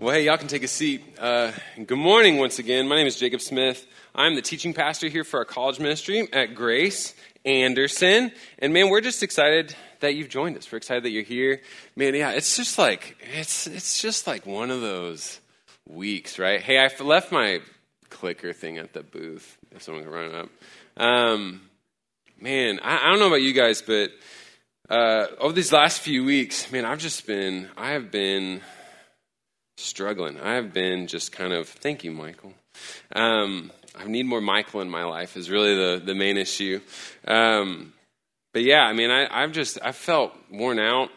[0.00, 1.04] Well, hey, y'all can take a seat.
[1.18, 2.88] Uh, good morning once again.
[2.88, 3.86] My name is Jacob Smith.
[4.14, 8.32] I'm the teaching pastor here for our college ministry at Grace Anderson.
[8.60, 10.72] And man, we're just excited that you've joined us.
[10.72, 11.60] We're excited that you're here.
[11.96, 15.38] Man, yeah, it's just like it's it's just like one of those
[15.86, 16.62] weeks, right?
[16.62, 17.60] Hey, I left my
[18.08, 19.58] clicker thing at the booth.
[19.70, 20.48] If someone can run it up.
[20.96, 21.60] Um,
[22.40, 24.12] man, I, I don't know about you guys, but
[24.88, 28.62] uh, over these last few weeks, man, I've just been, I have been
[29.80, 30.38] struggling.
[30.40, 32.52] I have been just kind of, thank you, Michael.
[33.14, 36.80] Um, I need more Michael in my life is really the, the main issue.
[37.26, 37.92] Um,
[38.52, 41.10] but yeah, I mean, I, I've just, I felt worn out.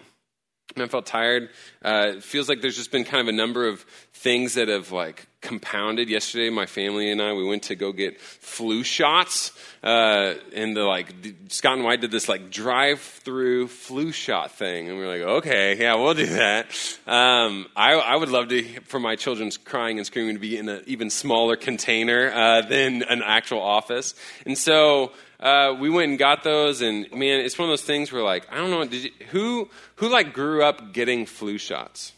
[0.76, 1.49] I felt tired.
[1.84, 3.81] Uh, it feels like there's just been kind of a number of
[4.13, 6.09] things that have like compounded.
[6.09, 9.52] Yesterday, my family and I we went to go get flu shots,
[9.84, 11.13] uh, and the like
[11.49, 15.77] Scott and White did this like drive-through flu shot thing, and we were like, okay,
[15.77, 16.66] yeah, we'll do that.
[17.05, 20.70] Um, I, I, would love to for my children's crying and screaming to be in
[20.70, 24.15] an even smaller container uh, than an actual office,
[24.46, 25.12] and so.
[25.44, 28.48] Uh, we went and got those, and man, it's one of those things where like
[28.49, 32.13] I don't know, you, who who like grew up getting flu shots?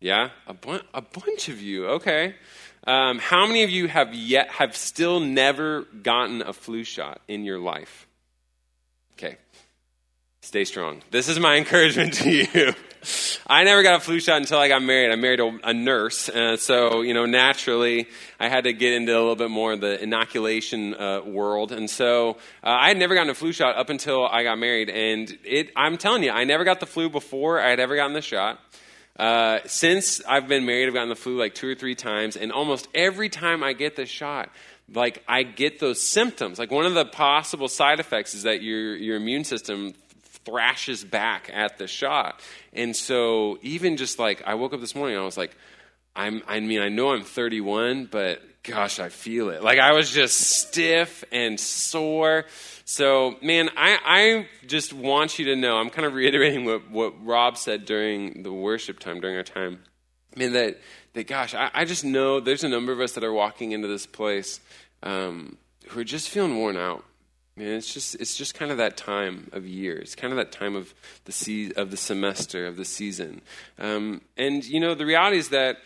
[0.00, 1.88] Yeah, a, bu- a bunch of you.
[1.88, 2.36] Okay.
[2.86, 7.44] Um, how many of you have yet have still never gotten a flu shot in
[7.44, 8.06] your life?
[9.14, 9.36] Okay.
[10.40, 11.02] Stay strong.
[11.10, 12.72] This is my encouragement to you.
[13.50, 15.10] I never got a flu shot until I got married.
[15.10, 18.06] I married a, a nurse, uh, so you know naturally
[18.38, 21.88] I had to get into a little bit more of the inoculation uh, world, and
[21.88, 22.32] so
[22.62, 24.90] uh, I had never gotten a flu shot up until I got married.
[24.90, 28.12] And it, I'm telling you, I never got the flu before I had ever gotten
[28.12, 28.60] the shot.
[29.18, 32.52] Uh, since I've been married, I've gotten the flu like two or three times, and
[32.52, 34.50] almost every time I get the shot,
[34.92, 36.58] like I get those symptoms.
[36.58, 39.94] Like one of the possible side effects is that your your immune system
[40.48, 42.40] thrashes back at the shot,
[42.72, 45.56] and so even just like I woke up this morning, I was like,
[46.16, 46.42] I'm.
[46.48, 49.62] I mean, I know I'm 31, but gosh, I feel it.
[49.62, 52.44] Like I was just stiff and sore.
[52.84, 57.24] So, man, I, I just want you to know, I'm kind of reiterating what, what
[57.24, 59.80] Rob said during the worship time, during our time.
[60.34, 60.80] I mean, that,
[61.12, 63.88] that gosh, I, I just know there's a number of us that are walking into
[63.88, 64.60] this place
[65.02, 67.04] um, who are just feeling worn out.
[67.58, 69.96] Mean, it's just it's just kind of that time of year.
[69.96, 73.40] It's kind of that time of the se- of the semester of the season.
[73.80, 75.78] Um, and you know, the reality is that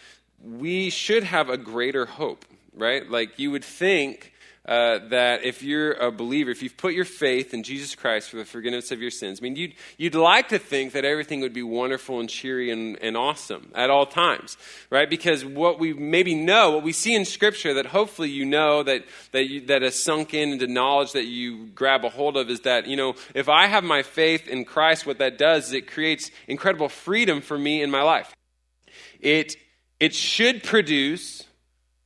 [0.44, 2.44] we should have a greater hope,
[2.74, 3.08] right?
[3.10, 4.31] Like you would think
[4.64, 8.36] uh, that if you're a believer, if you've put your faith in Jesus Christ for
[8.36, 11.52] the forgiveness of your sins, I mean, you'd, you'd like to think that everything would
[11.52, 14.56] be wonderful and cheery and, and awesome at all times,
[14.88, 15.10] right?
[15.10, 19.04] Because what we maybe know, what we see in Scripture that hopefully you know that,
[19.32, 22.60] that, you, that has sunk in into knowledge that you grab a hold of is
[22.60, 25.88] that, you know, if I have my faith in Christ, what that does is it
[25.88, 28.32] creates incredible freedom for me in my life.
[29.18, 29.56] It,
[29.98, 31.42] it should produce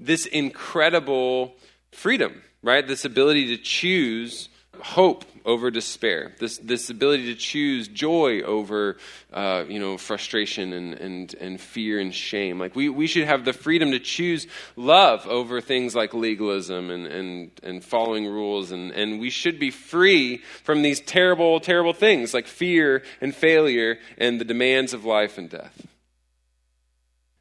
[0.01, 1.57] this incredible
[1.93, 2.87] freedom right?
[2.87, 4.49] This ability to choose
[4.81, 8.97] hope over despair, this, this ability to choose joy over,
[9.33, 12.59] uh, you know, frustration and, and, and fear and shame.
[12.59, 17.07] Like we, we should have the freedom to choose love over things like legalism and,
[17.07, 18.73] and, and following rules.
[18.73, 23.99] And, and we should be free from these terrible, terrible things like fear and failure
[24.19, 25.87] and the demands of life and death.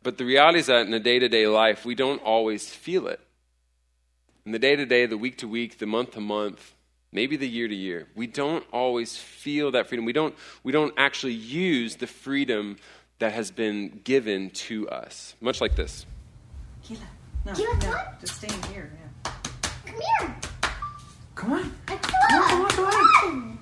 [0.03, 3.08] But the reality is that in a day to day life, we don't always feel
[3.08, 3.19] it
[4.46, 6.74] in the day to day, the week to week, the month to month,
[7.12, 10.06] maybe the year to year, we don't always feel that freedom.
[10.06, 12.78] We don't, we don't actually use the freedom
[13.20, 15.36] that has been given to us.
[15.42, 16.06] Much like this.
[16.84, 17.00] Keela,
[17.46, 18.92] no, Keela, no, just stay here.
[19.26, 19.32] Yeah.
[19.86, 20.36] Come here.
[21.34, 21.72] Come on.
[21.86, 23.60] Come on, come on, come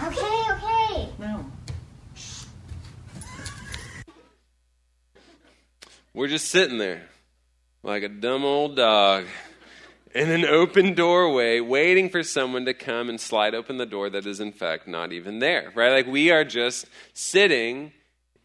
[0.00, 0.08] on.
[0.08, 1.08] Okay, okay.
[1.18, 1.46] No.
[6.12, 7.02] We're just sitting there
[7.84, 9.26] like a dumb old dog
[10.14, 14.26] in an open doorway, waiting for someone to come and slide open the door that
[14.26, 15.92] is, in fact, not even there, right?
[15.92, 17.92] Like we are just sitting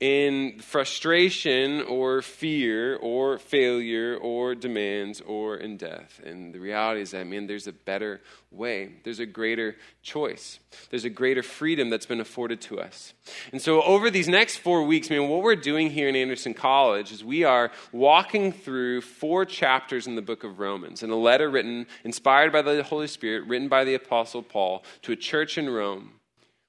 [0.01, 6.20] in frustration or fear or failure or demands or in death.
[6.25, 8.20] And the reality is that, man, there's a better
[8.52, 8.91] way.
[9.05, 10.59] There's a greater choice.
[10.90, 13.14] There's a greater freedom that's been afforded to us.
[13.53, 17.14] And so, over these next four weeks, man, what we're doing here in Anderson College
[17.14, 21.49] is we are walking through four chapters in the book of Romans, in a letter
[21.49, 25.70] written, inspired by the Holy Spirit, written by the Apostle Paul to a church in
[25.70, 26.20] Rome,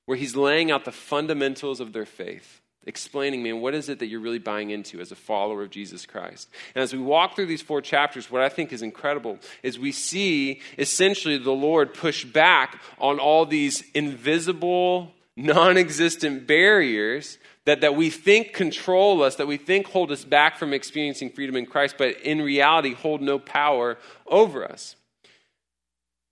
[0.04, 4.06] where he's laying out the fundamentals of their faith explaining, man, what is it that
[4.06, 6.48] you're really buying into as a follower of Jesus Christ?
[6.74, 9.92] And as we walk through these four chapters, what I think is incredible is we
[9.92, 17.96] see essentially the Lord push back on all these invisible, non existent barriers that, that
[17.96, 21.96] we think control us, that we think hold us back from experiencing freedom in Christ,
[21.98, 24.94] but in reality hold no power over us.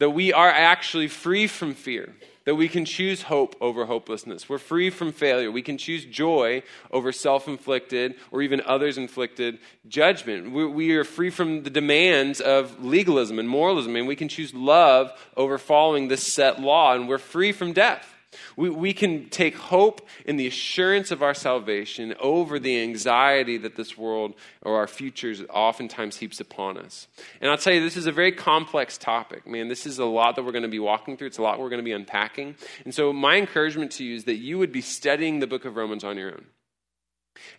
[0.05, 2.13] That we are actually free from fear,
[2.45, 4.51] that we can choose hope over hopelessness.
[4.51, 5.51] We're free from failure.
[5.51, 10.53] We can choose joy over self inflicted or even others inflicted judgment.
[10.53, 14.53] We, we are free from the demands of legalism and moralism, and we can choose
[14.53, 18.14] love over following this set law, and we're free from death.
[18.57, 23.77] We, we can take hope in the assurance of our salvation over the anxiety that
[23.77, 27.09] this world or our futures oftentimes heaps upon us.
[27.41, 29.47] And I'll tell you, this is a very complex topic.
[29.47, 31.29] Man, this is a lot that we're going to be walking through.
[31.29, 32.57] It's a lot we're going to be unpacking.
[32.85, 35.77] And so, my encouragement to you is that you would be studying the book of
[35.77, 36.47] Romans on your own.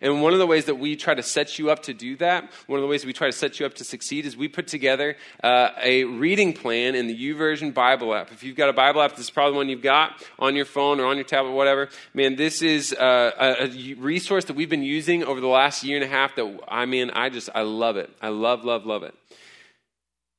[0.00, 2.50] And one of the ways that we try to set you up to do that,
[2.66, 4.66] one of the ways we try to set you up to succeed, is we put
[4.66, 8.32] together uh, a reading plan in the YouVersion Bible app.
[8.32, 11.00] If you've got a Bible app, this is probably one you've got on your phone
[11.00, 11.88] or on your tablet, whatever.
[12.14, 15.96] Man, this is uh, a, a resource that we've been using over the last year
[15.96, 16.36] and a half.
[16.36, 18.10] That I mean, I just I love it.
[18.20, 19.14] I love, love, love it.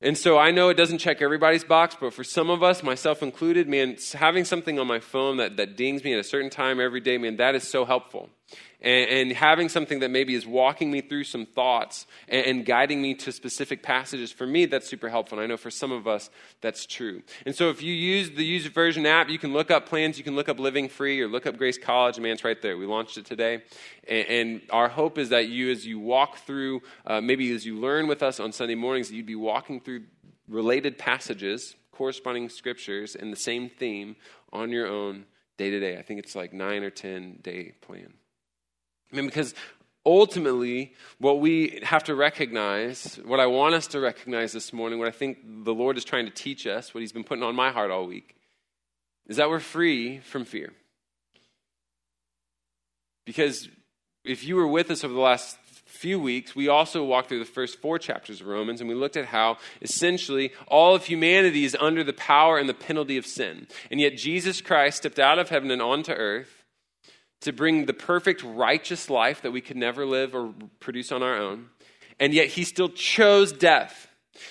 [0.00, 3.20] And so I know it doesn't check everybody's box, but for some of us, myself
[3.20, 6.78] included, man, having something on my phone that, that dings me at a certain time
[6.78, 8.30] every day, man, that is so helpful
[8.80, 13.02] and, and, having something that maybe is walking me through some thoughts and, and, guiding
[13.02, 15.38] me to specific passages, for me, that's super helpful.
[15.38, 16.30] And I know for some of us,
[16.60, 17.22] that's true.
[17.44, 20.36] And so if you use the YouVersion app, you can look up plans, you can
[20.36, 22.20] look up Living Free or look up Grace College.
[22.20, 22.76] Man, it's right there.
[22.76, 23.62] We launched it today.
[24.06, 27.78] And, and our hope is that you, as you walk through, uh, maybe as you
[27.80, 30.04] learn with us on Sunday mornings, that you'd be walking through
[30.48, 34.14] related passages, corresponding scriptures, and the same theme
[34.52, 35.24] on your own
[35.56, 35.98] day to day.
[35.98, 38.14] I think it's like nine or 10 day plan.
[39.12, 39.54] I mean, because
[40.04, 45.08] ultimately, what we have to recognize, what I want us to recognize this morning, what
[45.08, 47.70] I think the Lord is trying to teach us, what He's been putting on my
[47.70, 48.36] heart all week,
[49.26, 50.72] is that we're free from fear.
[53.24, 53.68] Because
[54.24, 57.44] if you were with us over the last few weeks, we also walked through the
[57.44, 61.76] first four chapters of Romans and we looked at how essentially all of humanity is
[61.80, 63.66] under the power and the penalty of sin.
[63.90, 66.57] And yet Jesus Christ stepped out of heaven and onto earth
[67.40, 71.36] to bring the perfect righteous life that we could never live or produce on our
[71.36, 71.70] own.
[72.18, 74.08] And yet he still chose death.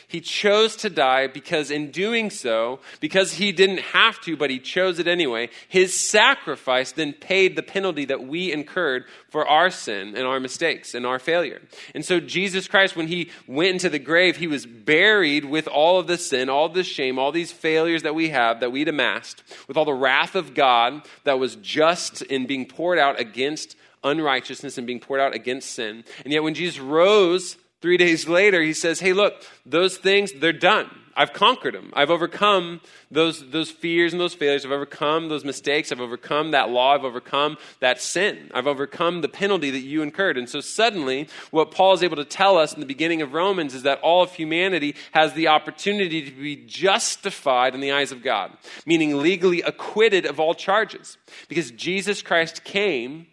[0.08, 4.60] He chose to die because, in doing so, because he didn't have to, but he
[4.60, 10.16] chose it anyway, his sacrifice then paid the penalty that we incurred for our sin
[10.16, 11.62] and our mistakes and our failure.
[11.94, 16.00] And so, Jesus Christ, when he went into the grave, he was buried with all
[16.00, 19.44] of the sin, all the shame, all these failures that we have, that we'd amassed,
[19.68, 24.78] with all the wrath of God that was just in being poured out against unrighteousness
[24.78, 26.04] and being poured out against sin.
[26.24, 30.54] And yet, when Jesus rose, Three days later, he says, Hey, look, those things, they're
[30.54, 30.90] done.
[31.18, 31.92] I've conquered them.
[31.96, 32.80] I've overcome
[33.10, 34.64] those, those fears and those failures.
[34.64, 35.92] I've overcome those mistakes.
[35.92, 36.94] I've overcome that law.
[36.94, 38.52] I've overcome that sin.
[38.54, 40.38] I've overcome the penalty that you incurred.
[40.38, 43.74] And so suddenly, what Paul is able to tell us in the beginning of Romans
[43.74, 48.22] is that all of humanity has the opportunity to be justified in the eyes of
[48.22, 48.52] God,
[48.86, 53.26] meaning legally acquitted of all charges, because Jesus Christ came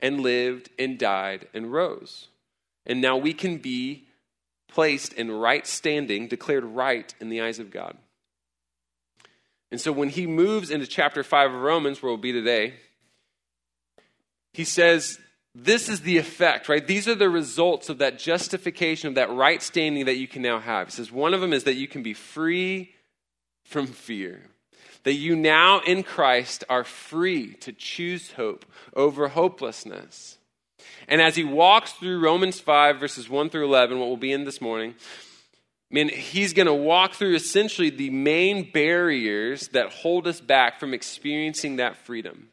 [0.00, 2.28] and lived and died and rose.
[2.86, 4.06] And now we can be
[4.68, 7.96] placed in right standing, declared right in the eyes of God.
[9.70, 12.74] And so when he moves into chapter 5 of Romans, where we'll be today,
[14.52, 15.18] he says,
[15.54, 16.86] This is the effect, right?
[16.86, 20.60] These are the results of that justification, of that right standing that you can now
[20.60, 20.88] have.
[20.88, 22.94] He says, One of them is that you can be free
[23.64, 24.42] from fear.
[25.04, 28.64] That you now in Christ are free to choose hope
[28.94, 30.38] over hopelessness.
[31.08, 34.44] And as he walks through Romans 5, verses 1 through 11, what we'll be in
[34.44, 34.94] this morning,
[35.90, 40.80] I mean, he's going to walk through essentially the main barriers that hold us back
[40.80, 42.48] from experiencing that freedom.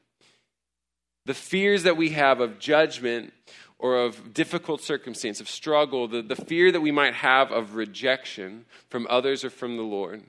[1.25, 3.33] The fears that we have of judgment
[3.77, 8.65] or of difficult circumstance, of struggle, the, the fear that we might have of rejection
[8.89, 10.23] from others or from the Lord.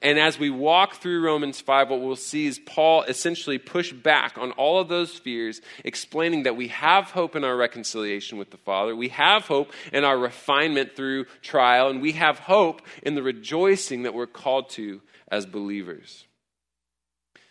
[0.00, 4.38] And as we walk through Romans 5, what we'll see is Paul essentially push back
[4.38, 8.58] on all of those fears, explaining that we have hope in our reconciliation with the
[8.58, 13.22] Father, we have hope in our refinement through trial, and we have hope in the
[13.22, 16.27] rejoicing that we're called to as believers.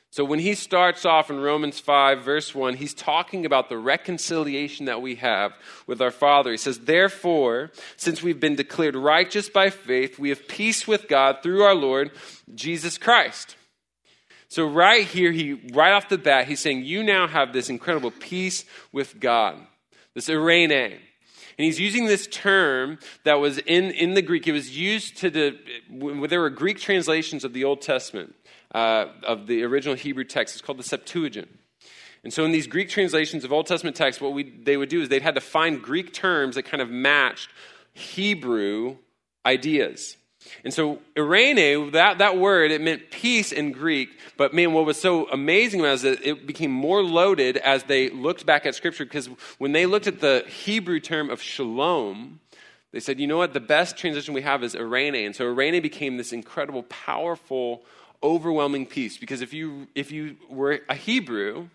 [0.09, 4.85] So when he starts off in Romans 5, verse 1, he's talking about the reconciliation
[4.85, 5.53] that we have
[5.85, 6.51] with our Father.
[6.51, 11.39] He says, Therefore, since we've been declared righteous by faith, we have peace with God
[11.43, 12.11] through our Lord
[12.55, 13.57] Jesus Christ.
[14.49, 18.11] So right here, he right off the bat, he's saying, You now have this incredible
[18.11, 19.57] peace with God,
[20.13, 20.99] this eirene.
[21.59, 24.47] And he's using this term that was in, in the Greek.
[24.47, 25.57] It was used to the,
[26.27, 28.35] there were Greek translations of the Old Testament
[28.77, 30.55] uh, of the original Hebrew text.
[30.55, 31.49] It's called the Septuagint.
[32.23, 35.01] And so in these Greek translations of Old Testament texts, what we, they would do
[35.01, 37.49] is they'd had to find Greek terms that kind of matched
[37.93, 38.97] Hebrew
[39.43, 40.17] ideas.
[40.63, 44.09] And so eirene, that, that word, it meant peace in Greek.
[44.37, 48.45] But man, what was so amazing is that it became more loaded as they looked
[48.45, 52.41] back at Scripture because when they looked at the Hebrew term of shalom,
[52.91, 55.25] they said, you know what, the best transition we have is eirene.
[55.25, 57.83] And so eirene became this incredible, powerful,
[58.23, 59.17] overwhelming peace.
[59.17, 61.69] Because if you, if you were a Hebrew,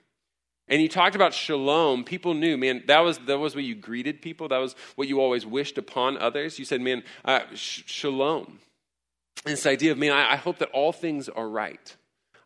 [0.69, 4.23] and you talked about shalom, people knew, man, that was, that was what you greeted
[4.23, 4.49] people.
[4.49, 6.59] That was what you always wished upon others.
[6.59, 8.61] You said, man, uh, sh- shalom.
[9.45, 11.97] And this idea of, man, I, I hope that all things are right.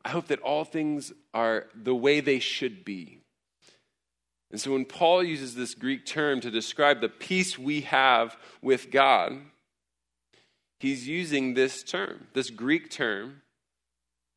[0.04, 3.20] I hope that all things are the way they should be.
[4.50, 8.90] And so when Paul uses this Greek term to describe the peace we have with
[8.90, 9.38] God,
[10.80, 13.42] he's using this term, this Greek term,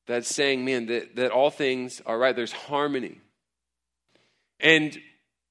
[0.09, 2.35] that's saying, man, that, that all things are right.
[2.35, 3.21] There's harmony.
[4.59, 4.97] And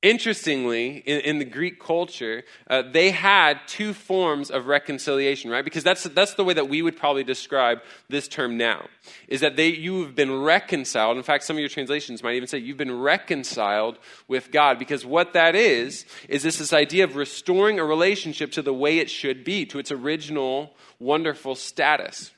[0.02, 5.64] interestingly, in, in, the Greek culture, uh, they had two forms of reconciliation, right?
[5.64, 8.88] Because that's, that's the way that we would probably describe this term now,
[9.28, 11.16] is that they, you have been reconciled.
[11.16, 13.96] In fact, some of your translations might even say you've been reconciled
[14.26, 14.80] with God.
[14.80, 18.98] Because what that is, is this, this idea of restoring a relationship to the way
[18.98, 22.32] it should be, to its original wonderful status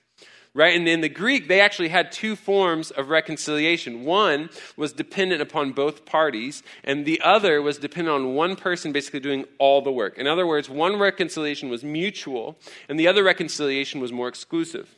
[0.54, 0.76] right?
[0.76, 4.04] And in the Greek, they actually had two forms of reconciliation.
[4.04, 9.20] One was dependent upon both parties, and the other was dependent on one person basically
[9.20, 10.18] doing all the work.
[10.18, 14.88] In other words, one reconciliation was mutual, and the other reconciliation was more exclusive.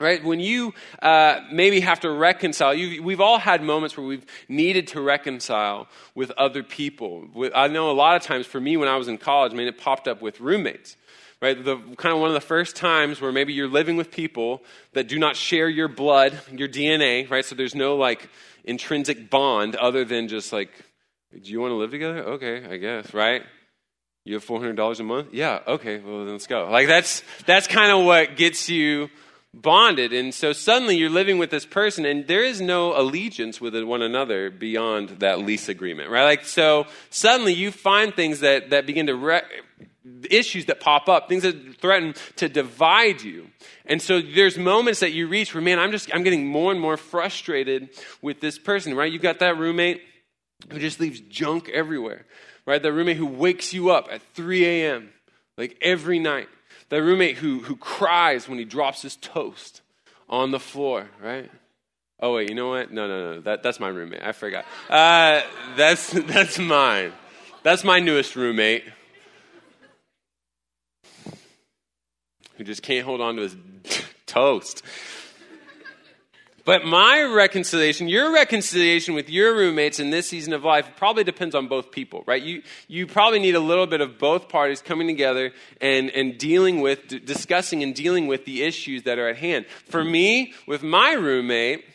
[0.00, 0.22] Right?
[0.22, 2.70] When you uh, maybe have to reconcile,
[3.02, 7.26] we've all had moments where we've needed to reconcile with other people.
[7.52, 9.66] I know a lot of times for me when I was in college, I mean,
[9.66, 10.96] it popped up with roommates
[11.40, 11.62] right?
[11.62, 15.08] The kind of one of the first times where maybe you're living with people that
[15.08, 17.44] do not share your blood, your DNA, right?
[17.44, 18.28] So there's no like
[18.64, 20.70] intrinsic bond other than just like,
[21.32, 22.18] do you want to live together?
[22.24, 23.42] Okay, I guess, right?
[24.24, 25.28] You have four hundred dollars a month?
[25.32, 26.68] Yeah, okay, well then let's go.
[26.70, 29.08] Like that's that's kind of what gets you
[29.54, 30.12] bonded.
[30.12, 34.02] And so suddenly you're living with this person and there is no allegiance with one
[34.02, 36.24] another beyond that lease agreement, right?
[36.24, 39.42] Like so suddenly you find things that, that begin to re-
[40.30, 43.48] issues that pop up, things that threaten to divide you.
[43.86, 46.80] And so there's moments that you reach where, man, I'm just, I'm getting more and
[46.80, 47.90] more frustrated
[48.22, 49.10] with this person, right?
[49.10, 50.02] You've got that roommate
[50.70, 52.26] who just leaves junk everywhere,
[52.66, 52.82] right?
[52.82, 55.10] That roommate who wakes you up at 3 a.m.,
[55.56, 56.48] like every night.
[56.90, 59.82] That roommate who, who cries when he drops his toast
[60.28, 61.50] on the floor, right?
[62.20, 62.92] Oh, wait, you know what?
[62.92, 63.40] No, no, no.
[63.42, 64.22] That, that's my roommate.
[64.22, 64.64] I forgot.
[64.88, 65.42] Uh,
[65.76, 67.12] that's, that's mine.
[67.62, 68.84] That's my newest roommate.
[72.58, 73.56] Who just can't hold on to his
[74.26, 74.82] toast.
[76.68, 81.54] But my reconciliation, your reconciliation with your roommates in this season of life probably depends
[81.54, 82.42] on both people, right?
[82.42, 86.82] You, you probably need a little bit of both parties coming together and, and dealing
[86.82, 89.64] with, d- discussing and dealing with the issues that are at hand.
[89.86, 91.86] For me, with my roommate,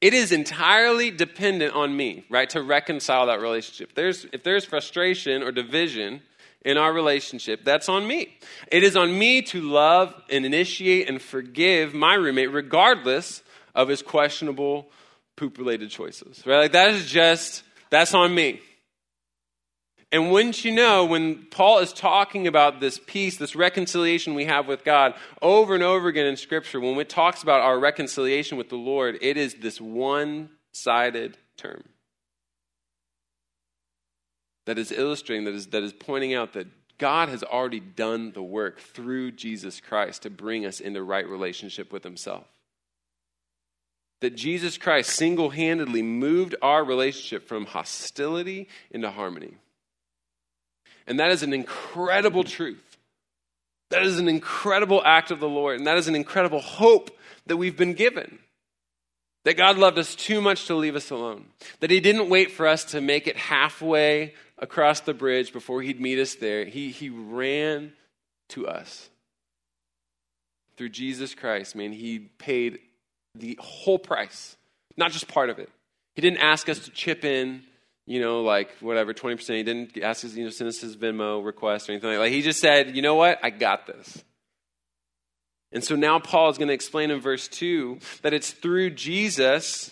[0.00, 3.96] it is entirely dependent on me, right, to reconcile that relationship.
[3.96, 6.22] There's, if there's frustration or division,
[6.64, 8.36] in our relationship, that's on me.
[8.70, 13.42] It is on me to love and initiate and forgive my roommate, regardless
[13.74, 14.90] of his questionable
[15.36, 16.42] poop related choices.
[16.46, 16.58] Right?
[16.58, 18.60] Like that is just, that's on me.
[20.12, 24.68] And wouldn't you know, when Paul is talking about this peace, this reconciliation we have
[24.68, 28.68] with God, over and over again in Scripture, when it talks about our reconciliation with
[28.68, 31.82] the Lord, it is this one sided term
[34.66, 36.66] that is illustrating, that is, that is pointing out that
[36.98, 41.92] God has already done the work through Jesus Christ to bring us into right relationship
[41.92, 42.44] with Himself.
[44.20, 49.56] That Jesus Christ single handedly moved our relationship from hostility into harmony.
[51.08, 52.98] And that is an incredible truth.
[53.90, 55.78] That is an incredible act of the Lord.
[55.78, 57.10] And that is an incredible hope
[57.46, 58.38] that we've been given.
[59.44, 61.46] That God loved us too much to leave us alone.
[61.80, 66.00] That He didn't wait for us to make it halfway across the bridge before He'd
[66.00, 66.64] meet us there.
[66.64, 67.92] He, he ran
[68.50, 69.10] to us.
[70.78, 72.78] Through Jesus Christ, man, He paid
[73.34, 74.56] the whole price,
[74.96, 75.68] not just part of it.
[76.14, 77.62] He didn't ask us to chip in,
[78.06, 79.54] you know, like whatever, 20%.
[79.56, 82.30] He didn't ask us, you know, send us his Venmo request or anything like that.
[82.30, 83.38] He just said, you know what?
[83.42, 84.22] I got this.
[85.72, 89.90] And so now Paul is going to explain in verse 2 that it's through Jesus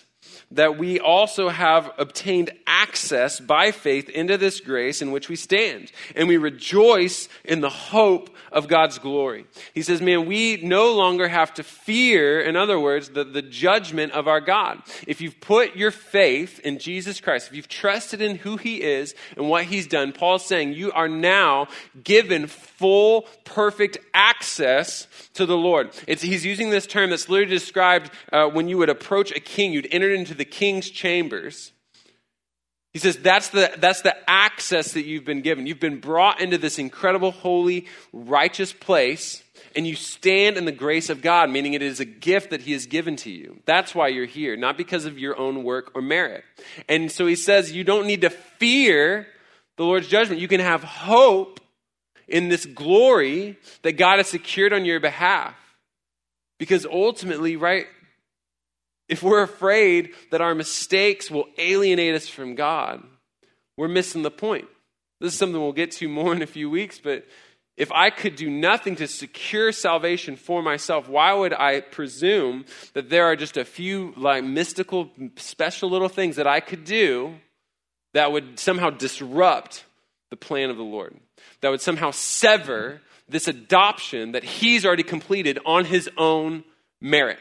[0.50, 5.90] that we also have obtained access by faith into this grace in which we stand.
[6.14, 9.46] And we rejoice in the hope of God's glory.
[9.74, 14.12] He says, man, we no longer have to fear, in other words, the, the judgment
[14.12, 14.82] of our God.
[15.06, 19.14] If you've put your faith in Jesus Christ, if you've trusted in who he is
[19.36, 21.68] and what he's done, Paul's saying you are now
[22.02, 25.90] given full, perfect access to the Lord.
[26.06, 29.72] It's, he's using this term that's literally described uh, when you would approach a king,
[29.72, 31.72] you'd enter into the king's chambers.
[32.92, 35.66] He says that's the, that's the access that you've been given.
[35.66, 39.44] You've been brought into this incredible, holy, righteous place,
[39.76, 42.72] and you stand in the grace of God, meaning it is a gift that He
[42.72, 43.60] has given to you.
[43.64, 46.42] That's why you're here, not because of your own work or merit.
[46.88, 49.28] And so He says you don't need to fear
[49.76, 50.40] the Lord's judgment.
[50.40, 51.60] You can have hope
[52.26, 55.54] in this glory that God has secured on your behalf.
[56.58, 57.86] Because ultimately, right,
[59.10, 63.02] if we're afraid that our mistakes will alienate us from God,
[63.76, 64.68] we're missing the point.
[65.20, 67.26] This is something we'll get to more in a few weeks, but
[67.76, 73.10] if I could do nothing to secure salvation for myself, why would I presume that
[73.10, 77.34] there are just a few like mystical, special little things that I could do
[78.14, 79.84] that would somehow disrupt
[80.30, 81.16] the plan of the Lord?
[81.62, 86.62] That would somehow sever this adoption that He's already completed on His own
[87.00, 87.38] merit.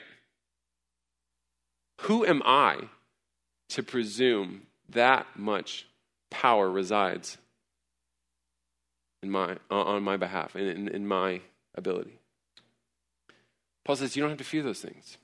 [2.04, 2.78] Who am I
[3.70, 5.86] to presume that much
[6.32, 7.38] power resides
[9.22, 11.42] in my, on my behalf, in, in, in my
[11.76, 12.20] ability?
[13.84, 15.18] Paul says you don't have to fear those things.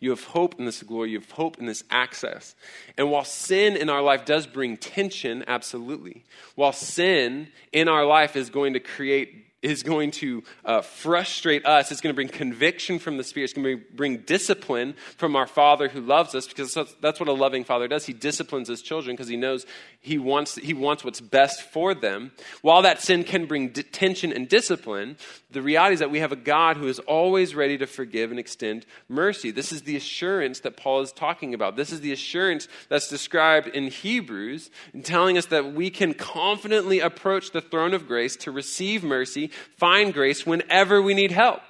[0.00, 1.12] You have hope in this glory.
[1.12, 2.54] You have hope in this access.
[2.98, 6.24] And while sin in our life does bring tension, absolutely,
[6.56, 11.90] while sin in our life is going to create is going to uh, frustrate us.
[11.90, 13.44] It's going to bring conviction from the Spirit.
[13.44, 17.32] It's going to bring discipline from our Father who loves us because that's what a
[17.32, 18.06] loving Father does.
[18.06, 19.66] He disciplines his children because he knows
[20.00, 22.30] he wants, he wants what's best for them.
[22.62, 25.16] While that sin can bring tension and discipline,
[25.50, 28.38] the reality is that we have a God who is always ready to forgive and
[28.38, 29.50] extend mercy.
[29.50, 31.74] This is the assurance that Paul is talking about.
[31.74, 34.70] This is the assurance that's described in Hebrews,
[35.02, 40.14] telling us that we can confidently approach the throne of grace to receive mercy find
[40.14, 41.60] grace whenever we need help.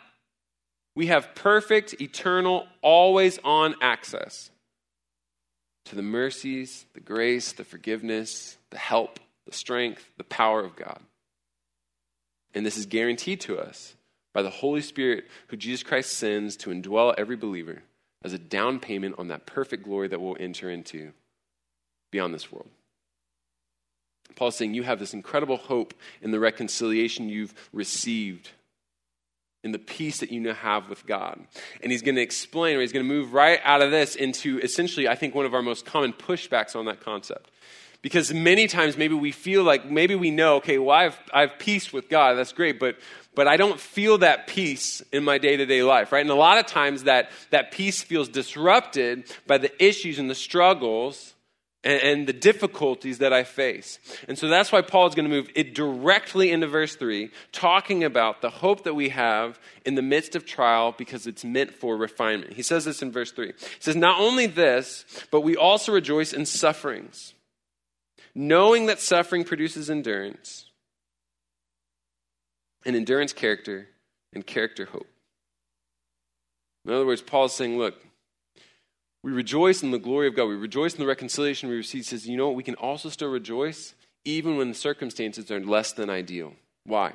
[0.95, 4.51] We have perfect, eternal, always on access
[5.85, 11.01] to the mercies, the grace, the forgiveness, the help, the strength, the power of God.
[12.55, 13.95] And this is guaranteed to us
[14.35, 17.83] by the Holy Spirit who Jesus Christ sends to indwell every believer
[18.23, 21.13] as a down payment on that perfect glory that we'll enter into
[22.11, 22.69] beyond this world.
[24.37, 28.51] Paul's saying you have this incredible hope in the reconciliation you've received,
[29.65, 31.45] in the peace that you now have with God.
[31.83, 34.61] And he's going to explain, or he's going to move right out of this into
[34.61, 37.51] essentially, I think, one of our most common pushbacks on that concept.
[38.01, 41.41] Because many times maybe we feel like, maybe we know, okay, well, I have, I
[41.41, 42.97] have peace with God, that's great, but,
[43.35, 46.21] but I don't feel that peace in my day to day life, right?
[46.21, 50.37] And a lot of times that, that peace feels disrupted by the issues and the
[50.37, 51.35] struggles
[51.85, 53.99] and, and the difficulties that I face.
[54.27, 58.05] And so that's why Paul is going to move it directly into verse 3, talking
[58.05, 61.97] about the hope that we have in the midst of trial because it's meant for
[61.97, 62.55] refinement.
[62.55, 63.49] He says this in verse 3.
[63.49, 67.35] He says, Not only this, but we also rejoice in sufferings,
[68.35, 70.67] knowing that suffering produces endurance,
[72.85, 73.89] and endurance, character,
[74.33, 75.09] and character, hope.
[76.85, 77.95] In other words, Paul is saying, Look,
[79.23, 80.47] we rejoice in the glory of God.
[80.47, 82.01] We rejoice in the reconciliation we receive.
[82.01, 82.57] He says, you know what?
[82.57, 86.55] We can also still rejoice even when the circumstances are less than ideal.
[86.85, 87.15] Why?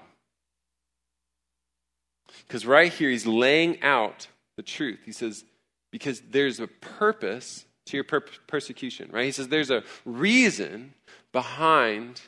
[2.47, 4.99] Because right here, he's laying out the truth.
[5.05, 5.45] He says,
[5.91, 9.25] because there's a purpose to your per- persecution, right?
[9.25, 10.93] He says, there's a reason
[11.31, 12.21] behind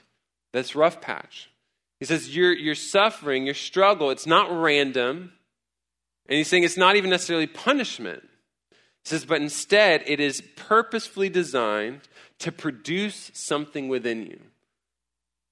[0.54, 1.50] this rough patch.
[2.00, 5.32] He says, your, your suffering, your struggle, it's not random.
[6.28, 8.24] And he's saying it's not even necessarily punishment
[9.06, 12.02] says, but instead it is purposefully designed
[12.40, 14.40] to produce something within you.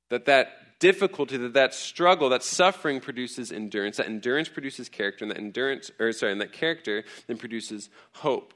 [0.09, 3.97] That that difficulty, that that struggle, that suffering produces endurance.
[3.97, 8.53] That endurance produces character, and that endurance, or sorry, and that character then produces hope.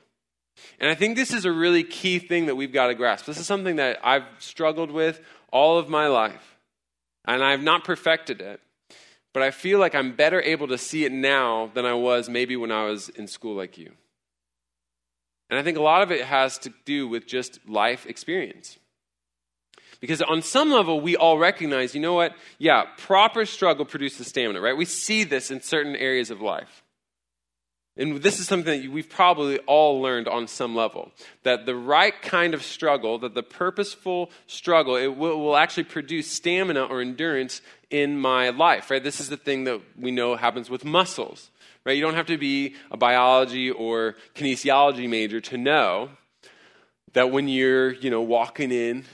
[0.79, 3.25] And I think this is a really key thing that we've got to grasp.
[3.25, 6.57] This is something that I've struggled with all of my life,
[7.23, 8.59] and I've not perfected it.
[9.33, 12.55] But I feel like I'm better able to see it now than I was maybe
[12.57, 13.91] when I was in school like you.
[15.49, 18.77] And I think a lot of it has to do with just life experience.
[19.99, 22.35] Because on some level, we all recognize, you know what?
[22.59, 24.77] Yeah, proper struggle produces stamina, right?
[24.77, 26.83] We see this in certain areas of life.
[27.97, 32.21] and this is something that we've probably all learned on some level that the right
[32.21, 37.61] kind of struggle, that the purposeful struggle, it will, will, actually produce stamina or endurance
[37.89, 39.03] in my life, right?
[39.03, 41.49] This is the thing that we know happens with muscles,
[41.87, 41.95] right?
[41.95, 46.09] You don't have to be a biology or kinesiology major to know
[47.13, 49.05] that when you're, you know, walking in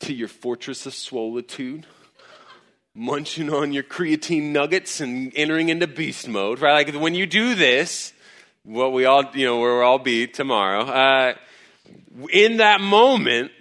[0.00, 1.86] to your fortress of solitude,
[2.94, 6.86] munching on your creatine nuggets and entering into beast mode, right?
[6.86, 8.12] Like when you do this,
[8.62, 11.34] what we all, you know, where we'll all be tomorrow, uh,
[12.30, 13.52] in that moment,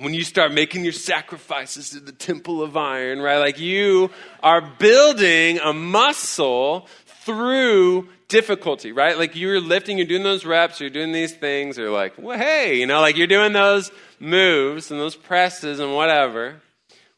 [0.00, 3.38] when you start making your sacrifices to the temple of iron, right?
[3.38, 4.10] Like you
[4.42, 6.86] are building a muscle
[7.22, 9.18] through difficulty, right?
[9.18, 12.78] Like you're lifting, you're doing those reps, you're doing these things, or like, well, hey,
[12.78, 16.62] you know, like you're doing those moves and those presses and whatever.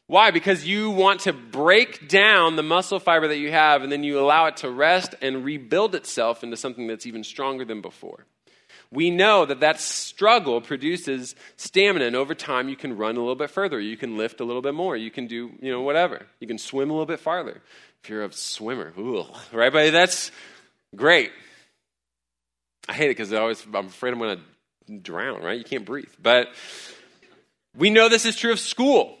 [0.07, 0.31] Why?
[0.31, 4.19] Because you want to break down the muscle fiber that you have and then you
[4.19, 8.25] allow it to rest and rebuild itself into something that's even stronger than before.
[8.91, 13.35] We know that that struggle produces stamina, and over time you can run a little
[13.35, 16.27] bit further, you can lift a little bit more, you can do, you know, whatever.
[16.39, 17.63] You can swim a little bit farther.
[18.03, 19.71] If you're a swimmer, ooh, right?
[19.71, 20.31] But that's
[20.93, 21.31] great.
[22.89, 24.41] I hate it because always I'm afraid I'm going
[24.87, 25.57] to drown, right?
[25.57, 26.11] You can't breathe.
[26.21, 26.49] But
[27.77, 29.17] we know this is true of school.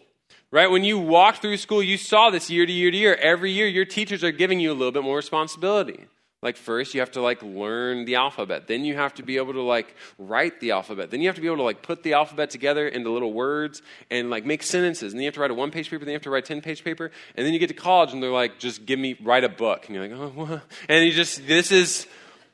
[0.51, 0.69] Right?
[0.69, 3.15] When you walk through school, you saw this year to year to year.
[3.15, 6.05] Every year, your teachers are giving you a little bit more responsibility.
[6.43, 8.67] Like first you have to like learn the alphabet.
[8.67, 11.09] Then you have to be able to like write the alphabet.
[11.09, 13.81] Then you have to be able to like put the alphabet together into little words
[14.11, 15.13] and like make sentences.
[15.13, 16.43] And then you have to write a one page paper, then you have to write
[16.43, 17.11] a 10 page paper.
[17.35, 19.85] And then you get to college and they're like, just give me, write a book.
[19.85, 20.63] And you're like, oh, what?
[20.89, 22.07] And you just, this is,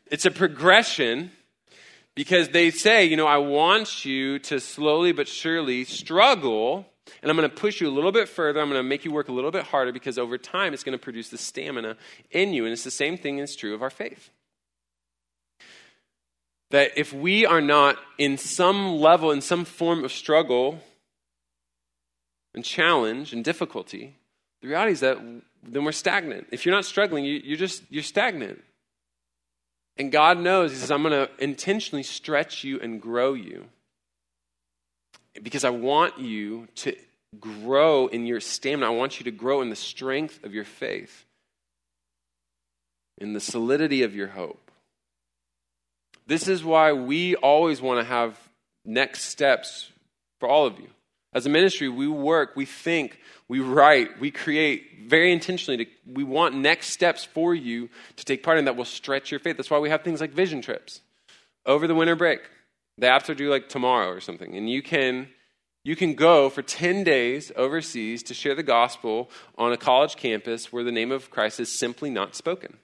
[0.06, 1.32] it's a progression
[2.14, 6.86] because they say, you know, I want you to slowly but surely struggle
[7.22, 8.60] and I'm going to push you a little bit further.
[8.60, 10.98] I'm going to make you work a little bit harder because over time it's going
[10.98, 11.98] to produce the stamina
[12.32, 12.66] in you.
[12.66, 14.30] And it's the same thing that's true of our faith.
[16.72, 20.80] That if we are not in some level, in some form of struggle
[22.54, 24.16] and challenge and difficulty,
[24.62, 25.18] the reality is that
[25.64, 26.48] then we're stagnant.
[26.52, 28.64] If you're not struggling, you, are just you're stagnant.
[29.98, 33.66] And God knows, He says, I'm going to intentionally stretch you and grow you
[35.42, 36.96] because I want you to
[37.40, 38.88] grow in your stamina.
[38.88, 41.26] I want you to grow in the strength of your faith,
[43.18, 44.72] in the solidity of your hope.
[46.28, 48.38] This is why we always want to have
[48.86, 49.92] next steps
[50.40, 50.88] for all of you.
[51.34, 55.86] As a ministry, we work, we think, we write, we create very intentionally.
[55.86, 59.40] To, we want next steps for you to take part in that will stretch your
[59.40, 59.58] faith.
[59.58, 61.02] That's why we have things like vision trips
[61.66, 62.42] over the winter break.
[63.00, 64.56] They have to do like tomorrow or something.
[64.56, 65.30] And you can
[65.84, 70.74] you can go for 10 days overseas to share the gospel on a college campus
[70.74, 72.78] where the name of Christ is simply not spoken.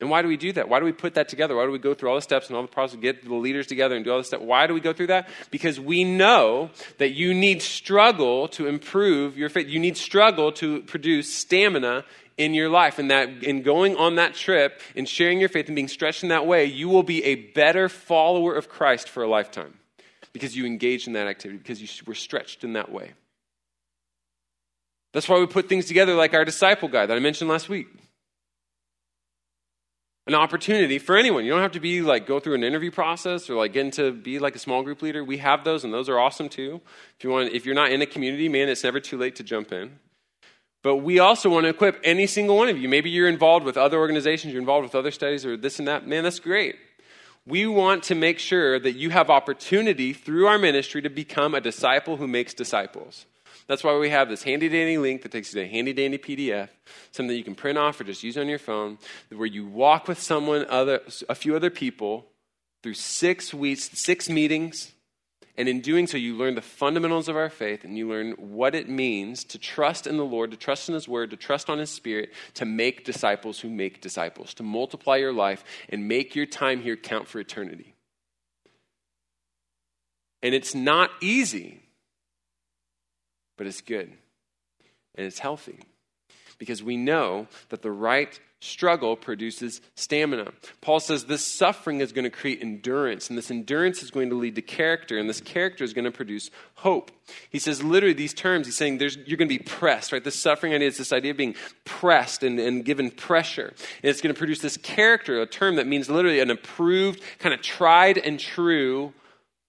[0.00, 0.68] And why do we do that?
[0.68, 1.56] Why do we put that together?
[1.56, 3.66] Why do we go through all the steps and all the process, get the leaders
[3.66, 4.42] together and do all this stuff?
[4.42, 5.28] Why do we go through that?
[5.50, 9.68] Because we know that you need struggle to improve your faith.
[9.68, 12.04] You need struggle to produce stamina
[12.38, 12.98] in your life.
[12.98, 16.28] And that in going on that trip and sharing your faith and being stretched in
[16.30, 19.74] that way, you will be a better follower of Christ for a lifetime
[20.32, 23.12] because you engaged in that activity, because you were stretched in that way.
[25.12, 27.88] That's why we put things together like our disciple guide that I mentioned last week.
[30.26, 31.44] An opportunity for anyone.
[31.44, 34.12] You don't have to be like go through an interview process or like get into
[34.12, 35.24] be like a small group leader.
[35.24, 36.82] We have those and those are awesome too.
[37.16, 39.44] If you want if you're not in a community, man, it's never too late to
[39.44, 39.98] jump in.
[40.86, 42.88] But we also want to equip any single one of you.
[42.88, 46.06] Maybe you're involved with other organizations, you're involved with other studies or this and that.
[46.06, 46.76] Man, that's great
[47.46, 51.60] we want to make sure that you have opportunity through our ministry to become a
[51.60, 53.24] disciple who makes disciples.
[53.68, 56.18] That's why we have this handy dandy link that takes you to a handy dandy
[56.18, 56.68] PDF,
[57.12, 58.98] something that you can print off or just use on your phone,
[59.30, 62.26] where you walk with someone, other, a few other people,
[62.82, 64.92] through six weeks, six meetings,
[65.58, 68.74] and in doing so, you learn the fundamentals of our faith and you learn what
[68.74, 71.78] it means to trust in the Lord, to trust in His Word, to trust on
[71.78, 76.46] His Spirit, to make disciples who make disciples, to multiply your life and make your
[76.46, 77.94] time here count for eternity.
[80.42, 81.80] And it's not easy,
[83.56, 84.12] but it's good
[85.14, 85.78] and it's healthy
[86.58, 90.52] because we know that the right struggle produces stamina.
[90.80, 94.34] Paul says this suffering is going to create endurance, and this endurance is going to
[94.36, 97.10] lead to character, and this character is going to produce hope.
[97.50, 100.24] He says literally these terms, he's saying you're going to be pressed, right?
[100.24, 103.74] This suffering idea is this idea of being pressed and, and given pressure.
[104.02, 107.54] And it's going to produce this character, a term that means literally an approved, kind
[107.54, 109.12] of tried and true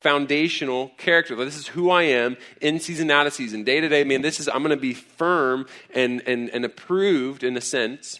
[0.01, 1.35] foundational character.
[1.35, 4.03] This is who I am in season, out of season, day to day.
[4.03, 8.19] Man, this is, I'm going to be firm and, and, and approved in a sense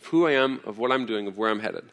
[0.00, 1.84] of who I am, of what I'm doing, of where I'm headed.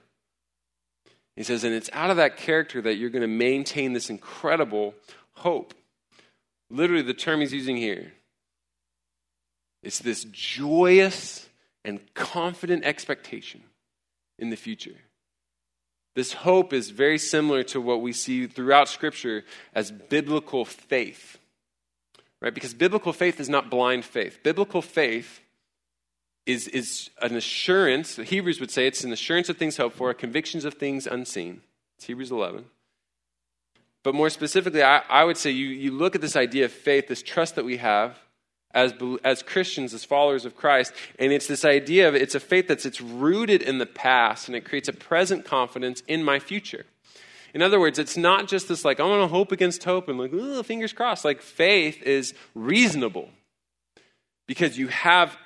[1.35, 4.95] He says, and it's out of that character that you're going to maintain this incredible
[5.33, 5.73] hope.
[6.69, 8.13] Literally, the term he's using here
[9.83, 11.47] it's this joyous
[11.85, 13.61] and confident expectation
[14.39, 14.95] in the future.
[16.15, 21.37] This hope is very similar to what we see throughout Scripture as biblical faith.
[22.41, 22.53] Right?
[22.53, 24.39] Because biblical faith is not blind faith.
[24.43, 25.41] Biblical faith
[26.47, 30.13] is, is an assurance, the Hebrews would say it's an assurance of things hoped for,
[30.13, 31.61] convictions of things unseen.
[31.97, 32.65] It's Hebrews 11.
[34.01, 37.09] But more specifically, I, I would say you, you look at this idea of faith,
[37.09, 38.17] this trust that we have
[38.71, 38.93] as,
[39.25, 42.85] as Christians, as followers of Christ, and it's this idea of it's a faith that's
[42.85, 46.85] it's rooted in the past and it creates a present confidence in my future.
[47.53, 50.17] In other words, it's not just this like, I want to hope against hope and
[50.17, 51.25] like, fingers crossed.
[51.25, 53.29] Like faith is reasonable
[54.47, 55.37] because you have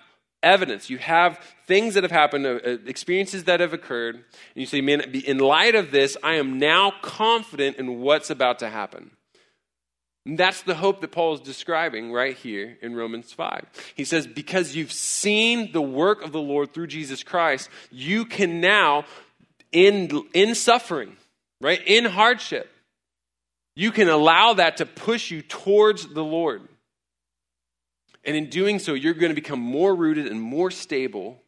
[0.44, 0.90] evidence.
[0.90, 4.24] You have things that have happened, uh, uh, experiences that have occurred, and
[4.56, 8.70] you say, man, in light of this, I am now confident in what's about to
[8.70, 9.12] happen.
[10.26, 13.66] And that's the hope that Paul is describing right here in Romans 5.
[13.96, 18.62] He says, Because you've seen the work of the Lord through Jesus Christ, you can
[18.62, 19.06] now,
[19.72, 21.18] in, in suffering,
[21.60, 22.70] right, in hardship,
[23.76, 26.68] you can allow that to push you towards the Lord.
[28.24, 31.42] And in doing so, you're going to become more rooted and more stable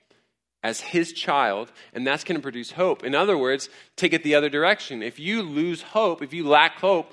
[0.63, 3.03] as his child, and that's going to produce hope.
[3.03, 5.03] In other words, take it the other direction.
[5.03, 7.11] If you lose hope, if you lack hope,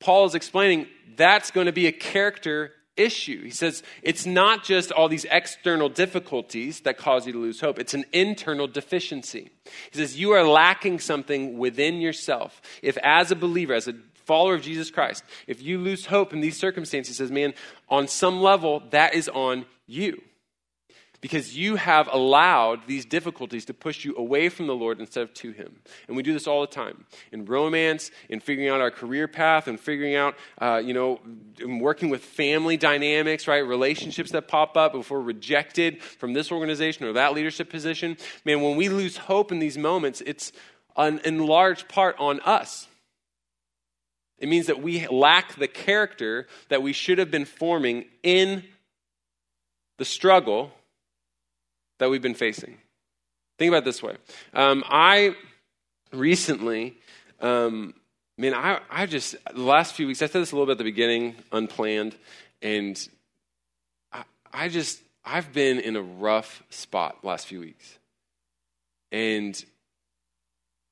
[0.00, 3.44] Paul is explaining that's going to be a character issue.
[3.44, 7.78] He says it's not just all these external difficulties that cause you to lose hope,
[7.78, 9.50] it's an internal deficiency.
[9.92, 12.60] He says you are lacking something within yourself.
[12.82, 13.94] If, as a believer, as a
[14.28, 17.54] follower of Jesus Christ, if you lose hope in these circumstances, says, man,
[17.88, 20.20] on some level, that is on you.
[21.20, 25.34] Because you have allowed these difficulties to push you away from the Lord instead of
[25.34, 25.80] to Him.
[26.06, 29.66] And we do this all the time in romance, in figuring out our career path,
[29.66, 31.18] and figuring out, uh, you know,
[31.66, 33.66] working with family dynamics, right?
[33.66, 38.16] Relationships that pop up if we're rejected from this organization or that leadership position.
[38.44, 40.52] Man, when we lose hope in these moments, it's
[40.96, 42.86] an, in large part on us.
[44.38, 48.64] It means that we lack the character that we should have been forming in
[49.98, 50.72] the struggle
[51.98, 52.76] that we've been facing.
[53.58, 54.16] Think about this way.
[54.54, 55.34] Um, I
[56.12, 56.96] recently,
[57.40, 57.94] um,
[58.38, 60.72] I mean, I, I just, the last few weeks, I said this a little bit
[60.72, 62.16] at the beginning, unplanned,
[62.62, 63.08] and
[64.12, 64.22] I,
[64.52, 67.98] I just, I've been in a rough spot last few weeks.
[69.10, 69.62] And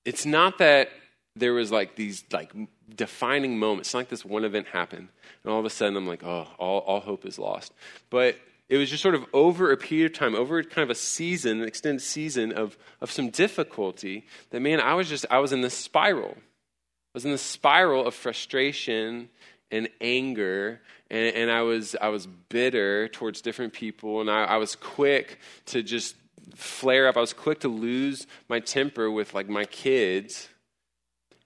[0.05, 0.89] it's not that
[1.37, 2.53] there was like these like
[2.95, 3.89] defining moments.
[3.89, 5.09] It's not like this one event happened,
[5.43, 7.73] and all of a sudden I'm like, oh, all, all hope is lost.
[8.11, 8.37] But
[8.69, 11.61] it was just sort of over a period of time, over kind of a season,
[11.61, 15.61] an extended season of, of some difficulty, that man, I was just, I was in
[15.61, 16.35] this spiral.
[16.37, 19.29] I was in this spiral of frustration
[19.71, 24.57] and anger, and, and I, was, I was bitter towards different people, and I, I
[24.57, 26.17] was quick to just
[26.55, 27.17] flare up.
[27.17, 30.49] I was quick to lose my temper with like my kids.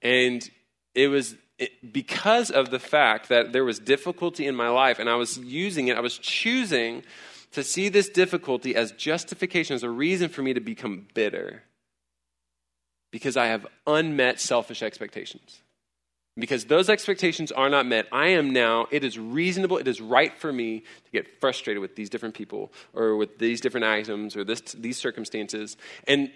[0.03, 0.49] And
[0.95, 5.09] it was it, because of the fact that there was difficulty in my life and
[5.09, 7.03] I was using it, I was choosing
[7.53, 11.65] to see this difficulty as justification, as a reason for me to become bitter.
[13.11, 15.63] Because I have unmet selfish expectations.
[16.39, 20.33] Because those expectations are not met, I am now, it is reasonable, it is right
[20.39, 24.45] for me to get frustrated with these different people or with these different items or
[24.45, 25.77] this, these circumstances.
[26.07, 26.31] And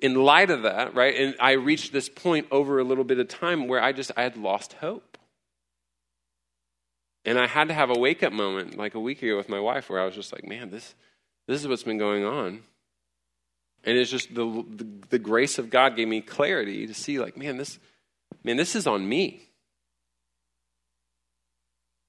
[0.00, 3.28] in light of that, right, and I reached this point over a little bit of
[3.28, 5.16] time where I just I had lost hope.
[7.24, 9.58] And I had to have a wake up moment like a week ago with my
[9.58, 10.94] wife where I was just like, man, this
[11.48, 12.62] this is what's been going on.
[13.84, 17.36] And it's just the, the, the grace of God gave me clarity to see like,
[17.36, 17.78] man, this
[18.44, 19.42] man, this is on me.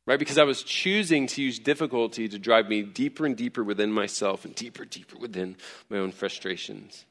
[0.05, 0.19] Right?
[0.19, 4.45] Because I was choosing to use difficulty to drive me deeper and deeper within myself
[4.45, 5.57] and deeper, deeper within
[5.89, 7.05] my own frustrations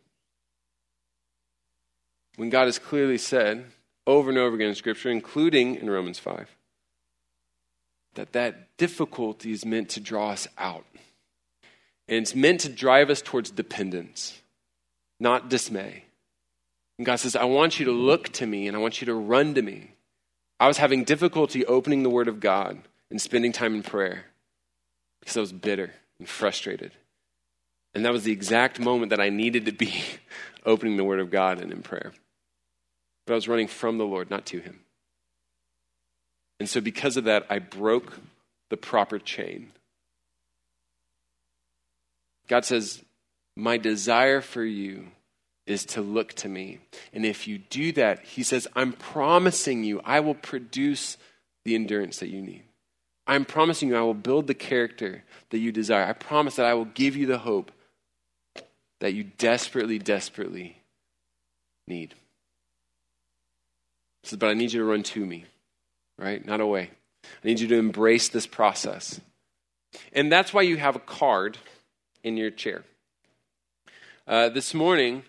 [2.36, 3.66] when God has clearly said
[4.06, 6.48] over and over again in Scripture, including in Romans 5,
[8.14, 10.84] that that difficulty is meant to draw us out.
[12.08, 14.40] And it's meant to drive us towards dependence,
[15.18, 16.04] not dismay.
[16.98, 19.14] And God says, I want you to look to me and I want you to
[19.14, 19.92] run to me.
[20.58, 22.78] I was having difficulty opening the Word of God
[23.10, 24.26] and spending time in prayer
[25.20, 26.92] because I was bitter and frustrated.
[27.94, 30.02] And that was the exact moment that I needed to be
[30.66, 32.12] opening the Word of God and in prayer.
[33.26, 34.80] But I was running from the Lord, not to Him.
[36.58, 38.18] And so, because of that, I broke
[38.70, 39.72] the proper chain.
[42.48, 43.02] God says,
[43.56, 45.08] my desire for you
[45.66, 46.78] is to look to me.
[47.12, 51.16] And if you do that, he says, I'm promising you, I will produce
[51.64, 52.62] the endurance that you need.
[53.26, 56.04] I'm promising you, I will build the character that you desire.
[56.04, 57.72] I promise that I will give you the hope
[59.00, 60.82] that you desperately, desperately
[61.88, 62.14] need.
[64.26, 65.44] He says, but I need you to run to me,
[66.18, 66.44] right?
[66.44, 66.90] Not away.
[67.22, 69.20] I need you to embrace this process.
[70.12, 71.58] And that's why you have a card
[72.24, 72.82] in your chair.
[74.26, 75.22] Uh, this morning,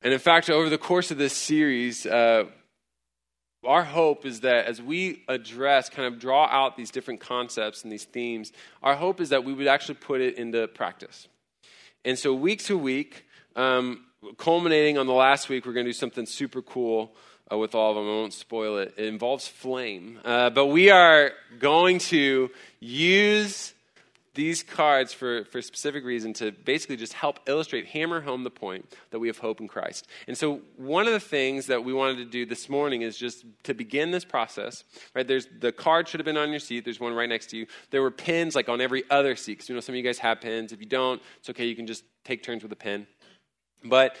[0.00, 2.44] and in fact, over the course of this series, uh,
[3.66, 7.92] our hope is that as we address, kind of draw out these different concepts and
[7.92, 8.50] these themes,
[8.82, 11.28] our hope is that we would actually put it into practice.
[12.02, 14.06] And so, week to week, um,
[14.38, 17.14] culminating on the last week, we're going to do something super cool
[17.52, 18.04] uh, with all of them.
[18.06, 18.94] I won't spoil it.
[18.96, 20.20] It involves flame.
[20.24, 23.74] Uh, but we are going to use
[24.34, 28.50] these cards for, for a specific reason to basically just help illustrate, hammer home the
[28.50, 30.06] point that we have hope in Christ.
[30.26, 33.44] And so, one of the things that we wanted to do this morning is just
[33.64, 34.84] to begin this process,
[35.14, 35.28] right?
[35.28, 36.84] There's the card should have been on your seat.
[36.84, 37.66] There's one right next to you.
[37.90, 40.18] There were pins like on every other seat because you know some of you guys
[40.18, 40.72] have pins.
[40.72, 41.66] If you don't, it's okay.
[41.66, 43.06] You can just take turns with a pin.
[43.84, 44.16] But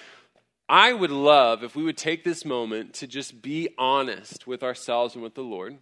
[0.72, 5.14] I would love if we would take this moment to just be honest with ourselves
[5.14, 5.76] and with the Lord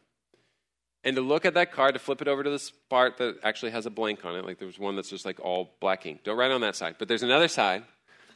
[1.05, 3.71] and to look at that card, to flip it over to this part that actually
[3.71, 6.25] has a blank on it, like there's one that's just like all black ink.
[6.25, 6.97] Don't write on that side.
[6.99, 7.85] But there's another side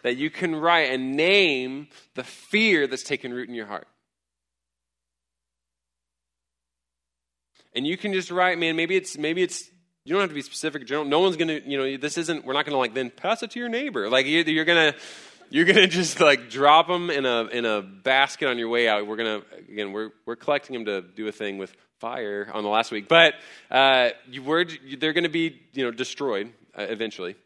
[0.05, 3.89] that you can write and name the fear that's taken root in your heart.
[7.75, 9.69] And you can just write, man, maybe it's maybe it's
[10.05, 10.87] you don't have to be specific.
[10.87, 11.05] General.
[11.05, 12.45] No one's gonna, you know, this isn't.
[12.45, 14.09] We're not gonna like then pass it to your neighbor.
[14.09, 14.95] Like you, you're gonna,
[15.55, 19.07] you're gonna just like drop them in a in a basket on your way out.
[19.07, 22.69] We're gonna again, we're we're collecting them to do a thing with fire on the
[22.69, 23.35] last week, but
[23.71, 24.67] uh, you were,
[24.99, 27.37] they're to be you know destroyed uh, eventually.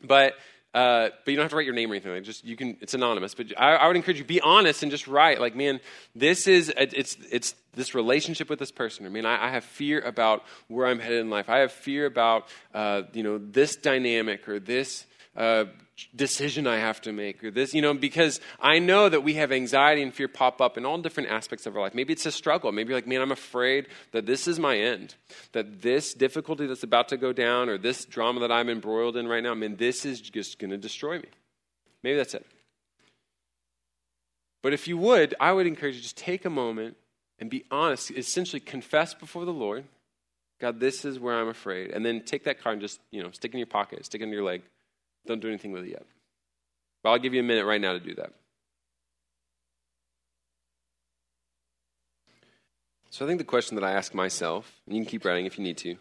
[0.00, 0.34] But
[0.72, 2.12] uh, but you don't have to write your name or anything.
[2.12, 2.76] Like just you can.
[2.80, 3.34] It's anonymous.
[3.34, 5.40] But I, I, would encourage you be honest and just write.
[5.40, 5.80] Like, man,
[6.14, 9.06] this is it's it's this relationship with this person.
[9.06, 11.48] I mean, I, I have fear about where I'm headed in life.
[11.48, 15.04] I have fear about uh, you know this dynamic or this
[15.36, 15.64] uh,
[16.14, 19.52] decision I have to make or this, you know, because I know that we have
[19.52, 21.94] anxiety and fear pop up in all different aspects of our life.
[21.94, 22.72] Maybe it's a struggle.
[22.72, 25.14] Maybe like, man, I'm afraid that this is my end,
[25.52, 29.26] that this difficulty that's about to go down or this drama that I'm embroiled in
[29.28, 31.28] right now, I mean, this is just going to destroy me.
[32.02, 32.46] Maybe that's it.
[34.62, 36.96] But if you would, I would encourage you to just take a moment
[37.38, 39.84] and be honest, essentially confess before the Lord,
[40.60, 41.90] God, this is where I'm afraid.
[41.90, 44.20] And then take that card and just, you know, stick it in your pocket, stick
[44.20, 44.62] it in your leg
[45.26, 46.04] don't do anything with it yet.
[47.02, 48.32] But I'll give you a minute right now to do that.
[53.10, 55.58] So I think the question that I ask myself, and you can keep writing if
[55.58, 55.96] you need to,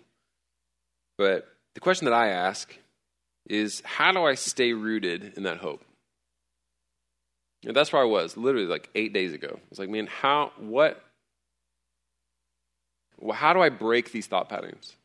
[1.17, 2.77] but the question that I ask
[3.49, 5.83] is how do I stay rooted in that hope?
[7.65, 9.49] And that's where I was literally like eight days ago.
[9.51, 11.03] I was like, man, how, what,
[13.33, 14.95] how do I break these thought patterns?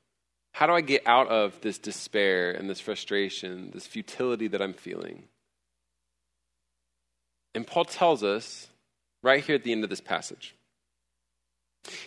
[0.55, 4.73] How do I get out of this despair and this frustration, this futility that I'm
[4.73, 5.25] feeling?
[7.57, 8.69] And Paul tells us
[9.21, 10.55] right here at the end of this passage.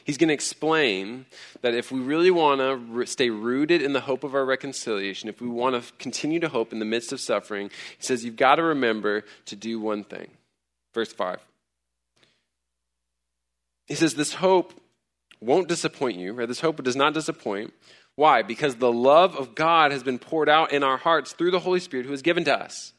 [0.05, 1.25] He's going to explain
[1.61, 5.41] that if we really want to stay rooted in the hope of our reconciliation, if
[5.41, 8.55] we want to continue to hope in the midst of suffering, he says you've got
[8.55, 10.29] to remember to do one thing.
[10.93, 11.45] Verse 5.
[13.87, 14.73] He says, This hope
[15.41, 16.47] won't disappoint you, right?
[16.47, 17.73] This hope does not disappoint.
[18.17, 18.41] Why?
[18.41, 21.79] Because the love of God has been poured out in our hearts through the Holy
[21.79, 22.93] Spirit who is given to us.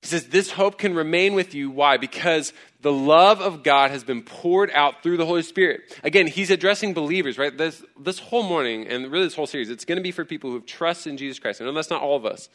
[0.00, 1.70] He says, This hope can remain with you.
[1.70, 1.96] Why?
[1.96, 5.98] Because the love of God has been poured out through the Holy Spirit.
[6.04, 7.56] Again, he's addressing believers, right?
[7.56, 10.50] This, this whole morning, and really this whole series, it's going to be for people
[10.50, 11.60] who have trust in Jesus Christ.
[11.60, 12.48] I know that's not all of us,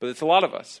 [0.00, 0.80] but it's a lot of us.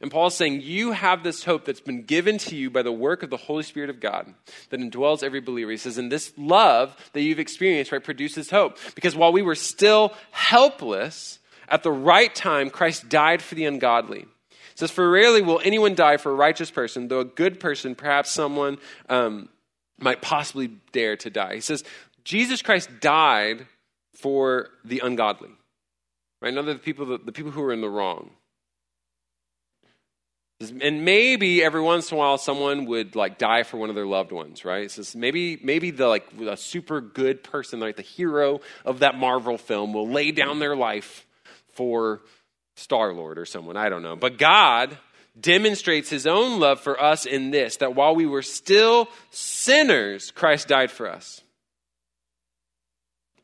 [0.00, 2.92] And Paul is saying, You have this hope that's been given to you by the
[2.92, 4.32] work of the Holy Spirit of God
[4.70, 5.70] that indwells every believer.
[5.70, 8.78] He says, And this love that you've experienced, right, produces hope.
[8.94, 14.20] Because while we were still helpless, at the right time, Christ died for the ungodly.
[14.20, 17.94] It says, For rarely will anyone die for a righteous person, though a good person,
[17.94, 19.48] perhaps someone, um,
[19.98, 21.56] might possibly dare to die.
[21.56, 21.84] He says,
[22.24, 23.66] Jesus Christ died
[24.14, 25.50] for the ungodly.
[26.40, 26.56] Right?
[26.56, 28.30] Of the people, the people who are in the wrong.
[30.60, 34.08] And maybe every once in a while someone would like die for one of their
[34.08, 34.90] loved ones, right?
[34.90, 39.56] So maybe maybe the like a super good person, like the hero of that Marvel
[39.56, 41.24] film, will lay down their life
[41.74, 42.22] for
[42.74, 43.76] Star Lord or someone.
[43.76, 44.16] I don't know.
[44.16, 44.98] But God
[45.40, 50.66] demonstrates his own love for us in this that while we were still sinners, Christ
[50.66, 51.40] died for us.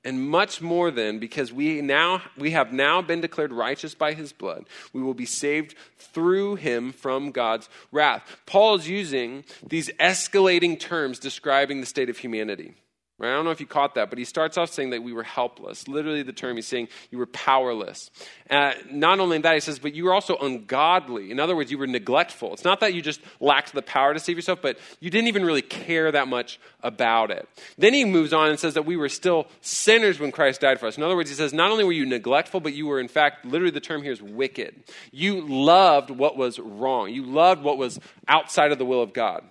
[0.05, 4.33] And much more than because we now we have now been declared righteous by his
[4.33, 8.37] blood, we will be saved through him from God's wrath.
[8.45, 12.75] Paul is using these escalating terms describing the state of humanity.
[13.17, 13.31] Right?
[13.31, 15.23] I don't know if you caught that, but he starts off saying that we were
[15.23, 15.87] helpless.
[15.87, 18.11] Literally, the term he's saying you were powerless.
[18.51, 21.31] Uh, not only that, he says, but you were also ungodly.
[21.31, 22.53] In other words, you were neglectful.
[22.55, 25.45] It's not that you just lacked the power to save yourself, but you didn't even
[25.45, 27.49] really care that much about it.
[27.79, 30.87] Then he moves on and says that we were still sinners when Christ died for
[30.87, 30.97] us.
[30.97, 33.45] In other words, he says, not only were you neglectful, but you were, in fact,
[33.47, 34.83] literally the term here is wicked.
[35.13, 39.45] You loved what was wrong, you loved what was outside of the will of God.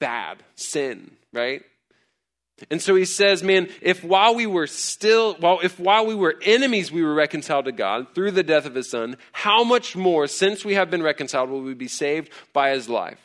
[0.00, 1.62] Bad, sin, right?
[2.70, 6.36] And so he says, man, if while we were still, well, if while we were
[6.42, 10.28] enemies, we were reconciled to God through the death of his son, how much more,
[10.28, 13.18] since we have been reconciled, will we be saved by his life?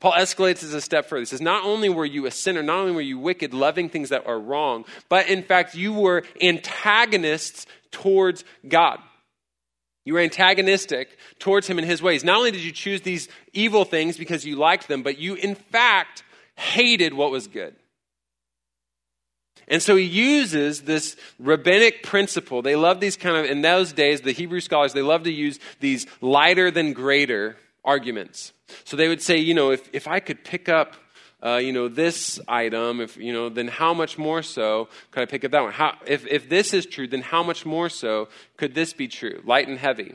[0.00, 1.20] Paul escalates this a step further.
[1.20, 4.10] He says, Not only were you a sinner, not only were you wicked, loving things
[4.10, 8.98] that are wrong, but in fact, you were antagonists towards God.
[10.04, 12.22] You were antagonistic towards him in his ways.
[12.22, 15.54] Not only did you choose these evil things because you liked them, but you, in
[15.54, 16.22] fact,
[16.56, 17.74] hated what was good.
[19.68, 22.62] And so he uses this rabbinic principle.
[22.62, 25.58] They love these kind of, in those days, the Hebrew scholars, they love to use
[25.80, 28.52] these lighter than greater arguments.
[28.84, 30.96] So they would say, you know, if, if I could pick up,
[31.42, 35.26] uh, you know, this item, if, you know, then how much more so could I
[35.26, 35.72] pick up that one?
[35.72, 39.42] How, if, if this is true, then how much more so could this be true?
[39.44, 40.14] Light and heavy.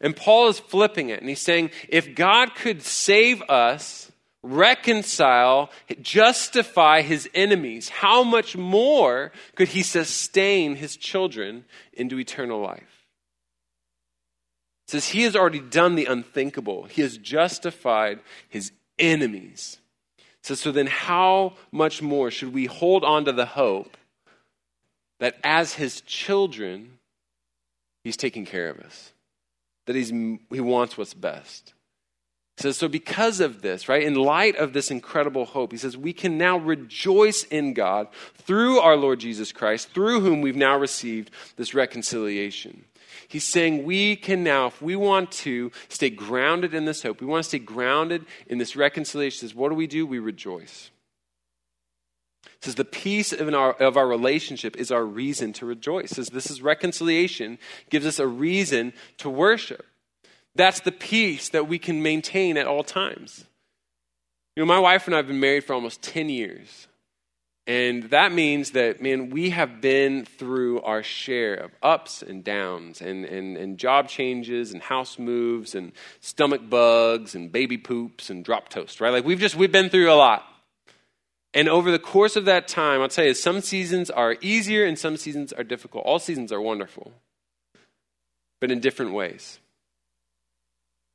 [0.00, 4.10] And Paul is flipping it, and he's saying, if God could save us,
[4.46, 5.70] reconcile,
[6.00, 13.06] justify his enemies, how much more could he sustain his children into eternal life?
[14.86, 16.84] It says he has already done the unthinkable.
[16.84, 19.78] He has justified his enemies.
[20.18, 23.96] It says, so then how much more should we hold on to the hope
[25.18, 26.98] that as his children,
[28.04, 29.12] he's taking care of us?
[29.86, 31.74] That he's, he wants what's best
[32.56, 36.12] says, so because of this, right, in light of this incredible hope, he says, we
[36.12, 41.30] can now rejoice in God through our Lord Jesus Christ, through whom we've now received
[41.56, 42.84] this reconciliation.
[43.28, 47.26] He's saying we can now, if we want to stay grounded in this hope, we
[47.26, 50.06] want to stay grounded in this reconciliation, says, what do we do?
[50.06, 50.90] We rejoice.
[52.60, 56.10] Says the peace of our, of our relationship is our reason to rejoice.
[56.10, 57.58] Says this is reconciliation,
[57.90, 59.84] gives us a reason to worship.
[60.56, 63.44] That's the peace that we can maintain at all times.
[64.56, 66.88] You know, my wife and I have been married for almost 10 years.
[67.66, 73.00] And that means that, man, we have been through our share of ups and downs
[73.00, 78.44] and, and, and job changes and house moves and stomach bugs and baby poops and
[78.44, 79.10] drop toast, right?
[79.10, 80.44] Like we've just, we've been through a lot.
[81.54, 84.96] And over the course of that time, I'll tell you, some seasons are easier and
[84.96, 86.04] some seasons are difficult.
[86.04, 87.12] All seasons are wonderful,
[88.60, 89.58] but in different ways.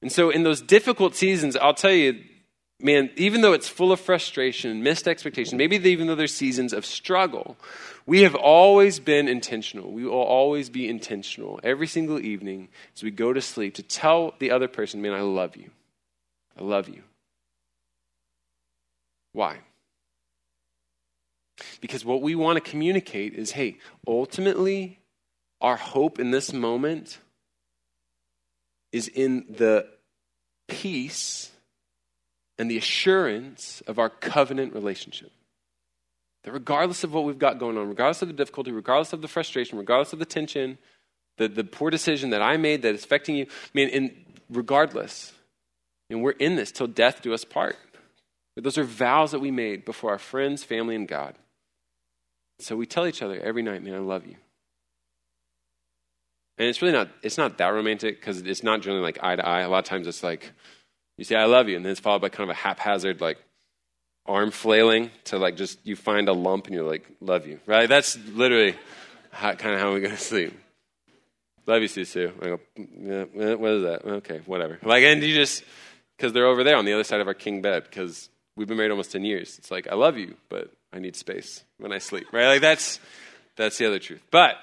[0.02, 2.24] And so, in those difficult seasons, I'll tell you,
[2.80, 6.86] man, even though it's full of frustration, missed expectation, maybe even though there's seasons of
[6.86, 7.56] struggle,
[8.06, 9.92] we have always been intentional.
[9.92, 14.34] We will always be intentional every single evening as we go to sleep to tell
[14.40, 15.70] the other person, man, I love you.
[16.60, 17.04] I love you.
[19.34, 19.60] Why?
[21.80, 23.78] Because what we want to communicate is hey,
[24.08, 25.00] ultimately,
[25.62, 27.20] our hope in this moment
[28.92, 29.88] is in the
[30.68, 31.52] peace
[32.58, 35.32] and the assurance of our covenant relationship.
[36.44, 39.28] That regardless of what we've got going on, regardless of the difficulty, regardless of the
[39.28, 40.78] frustration, regardless of the tension,
[41.38, 45.34] the, the poor decision that I made that is affecting you, I mean, in, regardless,
[46.10, 47.78] and we're in this till death do us part.
[48.56, 51.36] But those are vows that we made before our friends, family, and God.
[52.60, 54.36] So we tell each other every night, man, I love you.
[56.58, 59.46] And it's really not, it's not that romantic because it's not generally like eye to
[59.46, 59.62] eye.
[59.62, 60.52] A lot of times it's like,
[61.18, 63.38] you say, I love you, and then it's followed by kind of a haphazard, like,
[64.26, 67.90] arm flailing to like just, you find a lump and you're like, love you, right?
[67.90, 68.76] That's literally
[69.32, 70.58] how, kind of how we go to sleep.
[71.68, 72.32] Love you, Susu.
[72.42, 74.06] I go, yeah, eh, what is that?
[74.06, 74.80] Okay, whatever.
[74.84, 75.64] Like, and you just,
[76.18, 78.78] because they're over there on the other side of our king bed, because we've been
[78.78, 79.58] married almost 10 years.
[79.58, 82.48] It's like, I love you, but I need space when I sleep, right?
[82.48, 83.00] Like, that's,
[83.56, 84.22] that's the other truth.
[84.32, 84.56] But,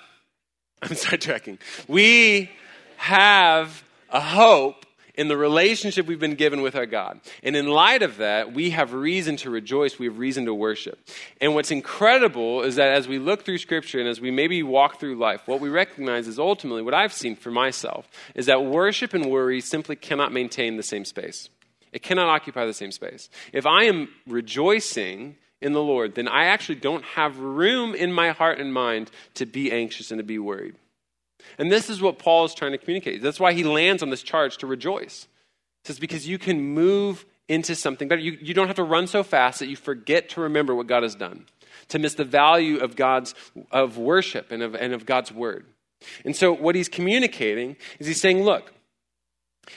[0.83, 1.59] I'm sidetracking.
[1.87, 2.51] We
[2.97, 4.87] have a hope
[5.19, 7.21] in the relationship we've been given with our God.
[7.43, 9.99] And in light of that, we have reason to rejoice.
[9.99, 10.97] We have reason to worship.
[11.41, 15.01] And what's incredible is that as we look through Scripture and as we maybe walk
[15.01, 19.13] through life, what we recognize is ultimately what I've seen for myself is that worship
[19.13, 21.49] and worry simply cannot maintain the same space.
[21.93, 23.29] It cannot occupy the same space.
[23.53, 28.31] If I am rejoicing in the Lord, then I actually don't have room in my
[28.31, 30.77] heart and mind to be anxious and to be worried.
[31.59, 33.23] And this is what Paul is trying to communicate.
[33.23, 35.27] That's why he lands on this charge to rejoice.
[35.85, 38.21] It says, because you can move into something better.
[38.21, 41.03] You, you don't have to run so fast that you forget to remember what God
[41.03, 41.47] has done,
[41.89, 43.35] to miss the value of God's
[43.71, 45.67] of worship and of, and of God's word.
[46.25, 48.73] And so what he's communicating is he's saying, look,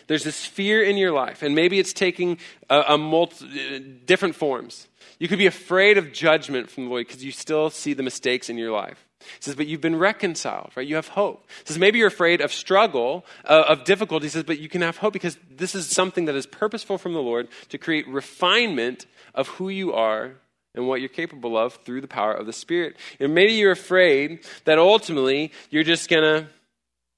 [0.07, 2.37] there's this fear in your life, and maybe it's taking
[2.69, 4.87] a, a multi, different forms.
[5.19, 8.49] You could be afraid of judgment from the Lord because you still see the mistakes
[8.49, 9.05] in your life.
[9.19, 10.87] He says, but you've been reconciled, right?
[10.87, 11.45] You have hope.
[11.59, 14.25] He says, maybe you're afraid of struggle, uh, of difficulty.
[14.25, 17.13] He says, but you can have hope because this is something that is purposeful from
[17.13, 20.33] the Lord to create refinement of who you are
[20.73, 22.95] and what you're capable of through the power of the Spirit.
[23.19, 26.47] And maybe you're afraid that ultimately you're just going to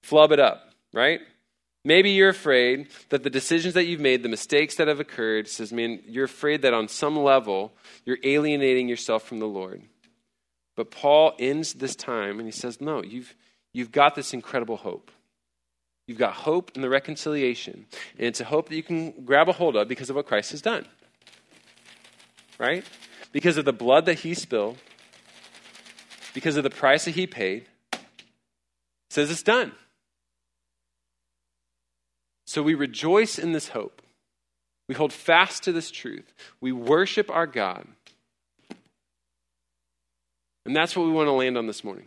[0.01, 1.21] flub it up, right?
[1.85, 5.73] Maybe you're afraid that the decisions that you've made, the mistakes that have occurred, says,
[5.73, 7.73] man, you're afraid that on some level
[8.05, 9.83] you're alienating yourself from the Lord.
[10.75, 13.35] But Paul ends this time and he says, No, you've,
[13.73, 15.11] you've got this incredible hope.
[16.07, 17.85] You've got hope in the reconciliation.
[18.17, 20.51] And it's a hope that you can grab a hold of because of what Christ
[20.51, 20.85] has done.
[22.57, 22.83] Right?
[23.31, 24.77] Because of the blood that he spilled,
[26.33, 27.67] because of the price that he paid,
[29.09, 29.71] says it's done.
[32.53, 34.03] So we rejoice in this hope.
[34.87, 36.35] We hold fast to this truth.
[36.61, 37.87] We worship our God.
[40.63, 42.05] And that's what we want to land on this morning.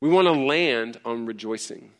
[0.00, 1.90] We want to land on rejoicing.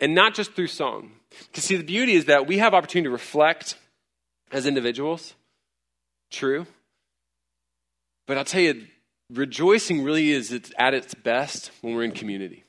[0.00, 1.12] And not just through song.
[1.30, 3.76] Because, see, the beauty is that we have opportunity to reflect
[4.50, 5.34] as individuals.
[6.32, 6.66] True.
[8.26, 8.88] But I'll tell you,
[9.32, 12.64] rejoicing really is at its best when we're in community.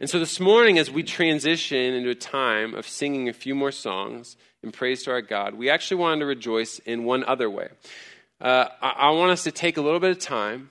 [0.00, 3.72] And so this morning, as we transition into a time of singing a few more
[3.72, 7.68] songs in praise to our God, we actually wanted to rejoice in one other way
[8.42, 10.70] uh, I, I, want us to take a little bit of time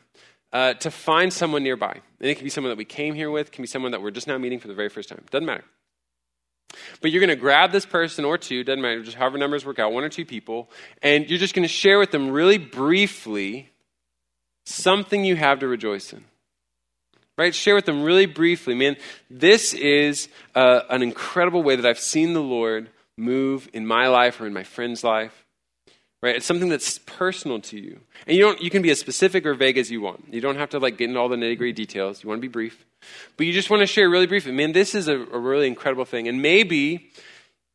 [0.52, 1.94] uh, to find someone nearby.
[2.20, 4.12] And it can be someone that we came here with, can be someone that we're
[4.12, 5.24] just now meeting for the very first time.
[5.32, 5.64] Doesn't matter.
[7.02, 9.80] But you're going to grab this person or two, doesn't matter, just however numbers work
[9.80, 10.70] out, one or two people,
[11.02, 13.70] and you're just going to share with them really briefly
[14.66, 16.26] something you have to rejoice in.
[17.38, 17.56] Right?
[17.56, 18.76] Share with them really briefly.
[18.76, 18.98] Man,
[19.30, 24.40] this is uh, an incredible way that I've seen the Lord move in my life
[24.42, 25.46] or in my friend's life
[26.22, 26.36] right?
[26.36, 28.00] It's something that's personal to you.
[28.28, 30.34] And you don't you can be as specific or vague as you want.
[30.34, 32.24] You don't have to like get into all the nitty gritty details.
[32.24, 32.86] You want to be brief.
[33.38, 36.06] But you just want to share really briefly man this is a, a really incredible
[36.06, 36.28] thing.
[36.28, 37.12] And maybe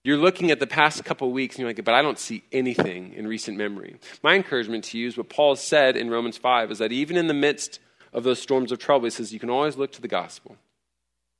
[0.04, 3.12] you're looking at the past couple weeks and you're like but i don't see anything
[3.14, 3.96] in recent memory.
[4.22, 7.26] My encouragement to you is what paul said in romans 5 is that even in
[7.26, 7.80] the midst
[8.12, 10.56] of those storms of trouble he says you can always look to the gospel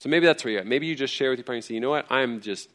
[0.01, 1.81] so maybe that's where you're at maybe you just share with your and say you
[1.81, 2.69] know what i'm just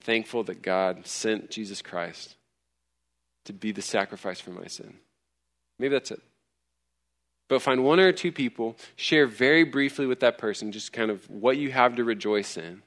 [0.00, 2.36] thankful that god sent jesus christ
[3.44, 4.94] to be the sacrifice for my sin.
[5.78, 6.22] Maybe that's it.
[7.48, 11.28] But find one or two people, share very briefly with that person just kind of
[11.28, 12.82] what you have to rejoice in.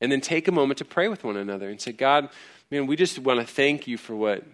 [0.00, 2.30] And then take a moment to pray with one another and say, God,
[2.70, 4.44] man, we just want to thank you for what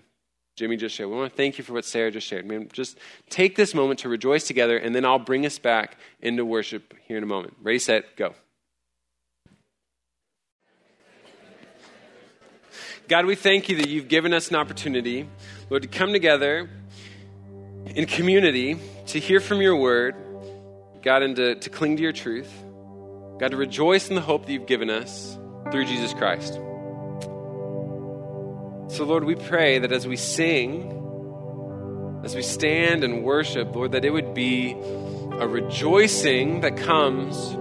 [0.56, 1.10] Jimmy just shared.
[1.10, 2.46] We want to thank you for what Sarah just shared.
[2.46, 2.98] Man, just
[3.28, 7.18] take this moment to rejoice together, and then I'll bring us back into worship here
[7.18, 7.54] in a moment.
[7.62, 8.34] Ready, set, go.
[13.06, 15.28] God, we thank you that you've given us an opportunity,
[15.68, 16.70] Lord, to come together
[17.84, 18.78] in community
[19.08, 20.16] to hear from your word,
[21.02, 22.50] God, and to, to cling to your truth.
[23.38, 25.38] God, to rejoice in the hope that you've given us
[25.70, 26.58] through Jesus Christ.
[28.88, 30.92] So, Lord, we pray that as we sing,
[32.24, 34.72] as we stand and worship, Lord, that it would be
[35.32, 37.52] a rejoicing that comes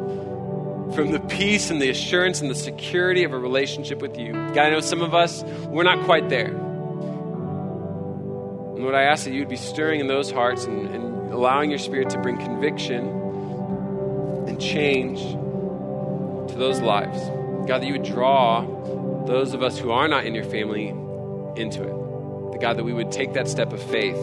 [0.96, 4.34] from the peace and the assurance and the security of a relationship with you.
[4.34, 6.48] God, I know some of us, we're not quite there.
[8.76, 11.72] And Lord, I ask that you would be stirring in those hearts and, and allowing
[11.72, 13.08] your spirit to bring conviction
[14.48, 17.20] and change to those lives.
[17.68, 18.64] God, that you would draw
[19.26, 20.94] those of us who are not in your family
[21.58, 22.52] into it.
[22.52, 24.18] The God, that we would take that step of faith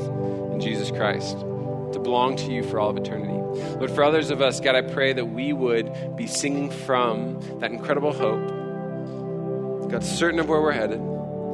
[0.52, 3.32] in Jesus Christ to belong to you for all of eternity.
[3.78, 7.70] Lord, for others of us, God, I pray that we would be singing from that
[7.70, 9.90] incredible hope.
[9.90, 11.00] God, certain of where we're headed,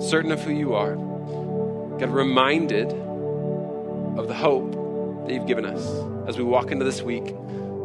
[0.01, 0.95] certain of who you are.
[0.95, 5.85] God, reminded of the hope that you've given us
[6.29, 7.35] as we walk into this week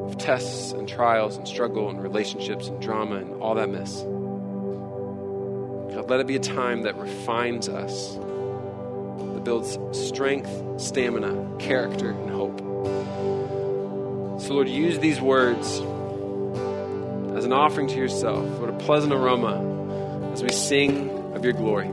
[0.05, 4.05] of tests and trials and struggle and relationships and drama and all that mess.
[5.93, 12.29] God, let it be a time that refines us, that builds strength, stamina, character, and
[12.29, 12.59] hope.
[14.41, 15.79] So, Lord, use these words
[17.37, 18.43] as an offering to yourself.
[18.59, 21.87] What a pleasant aroma as we sing of your glory.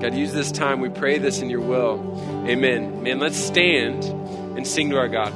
[0.00, 0.80] God, use this time.
[0.80, 2.00] We pray this in your will.
[2.46, 3.02] Amen.
[3.02, 5.32] Man, let's stand and sing to our God.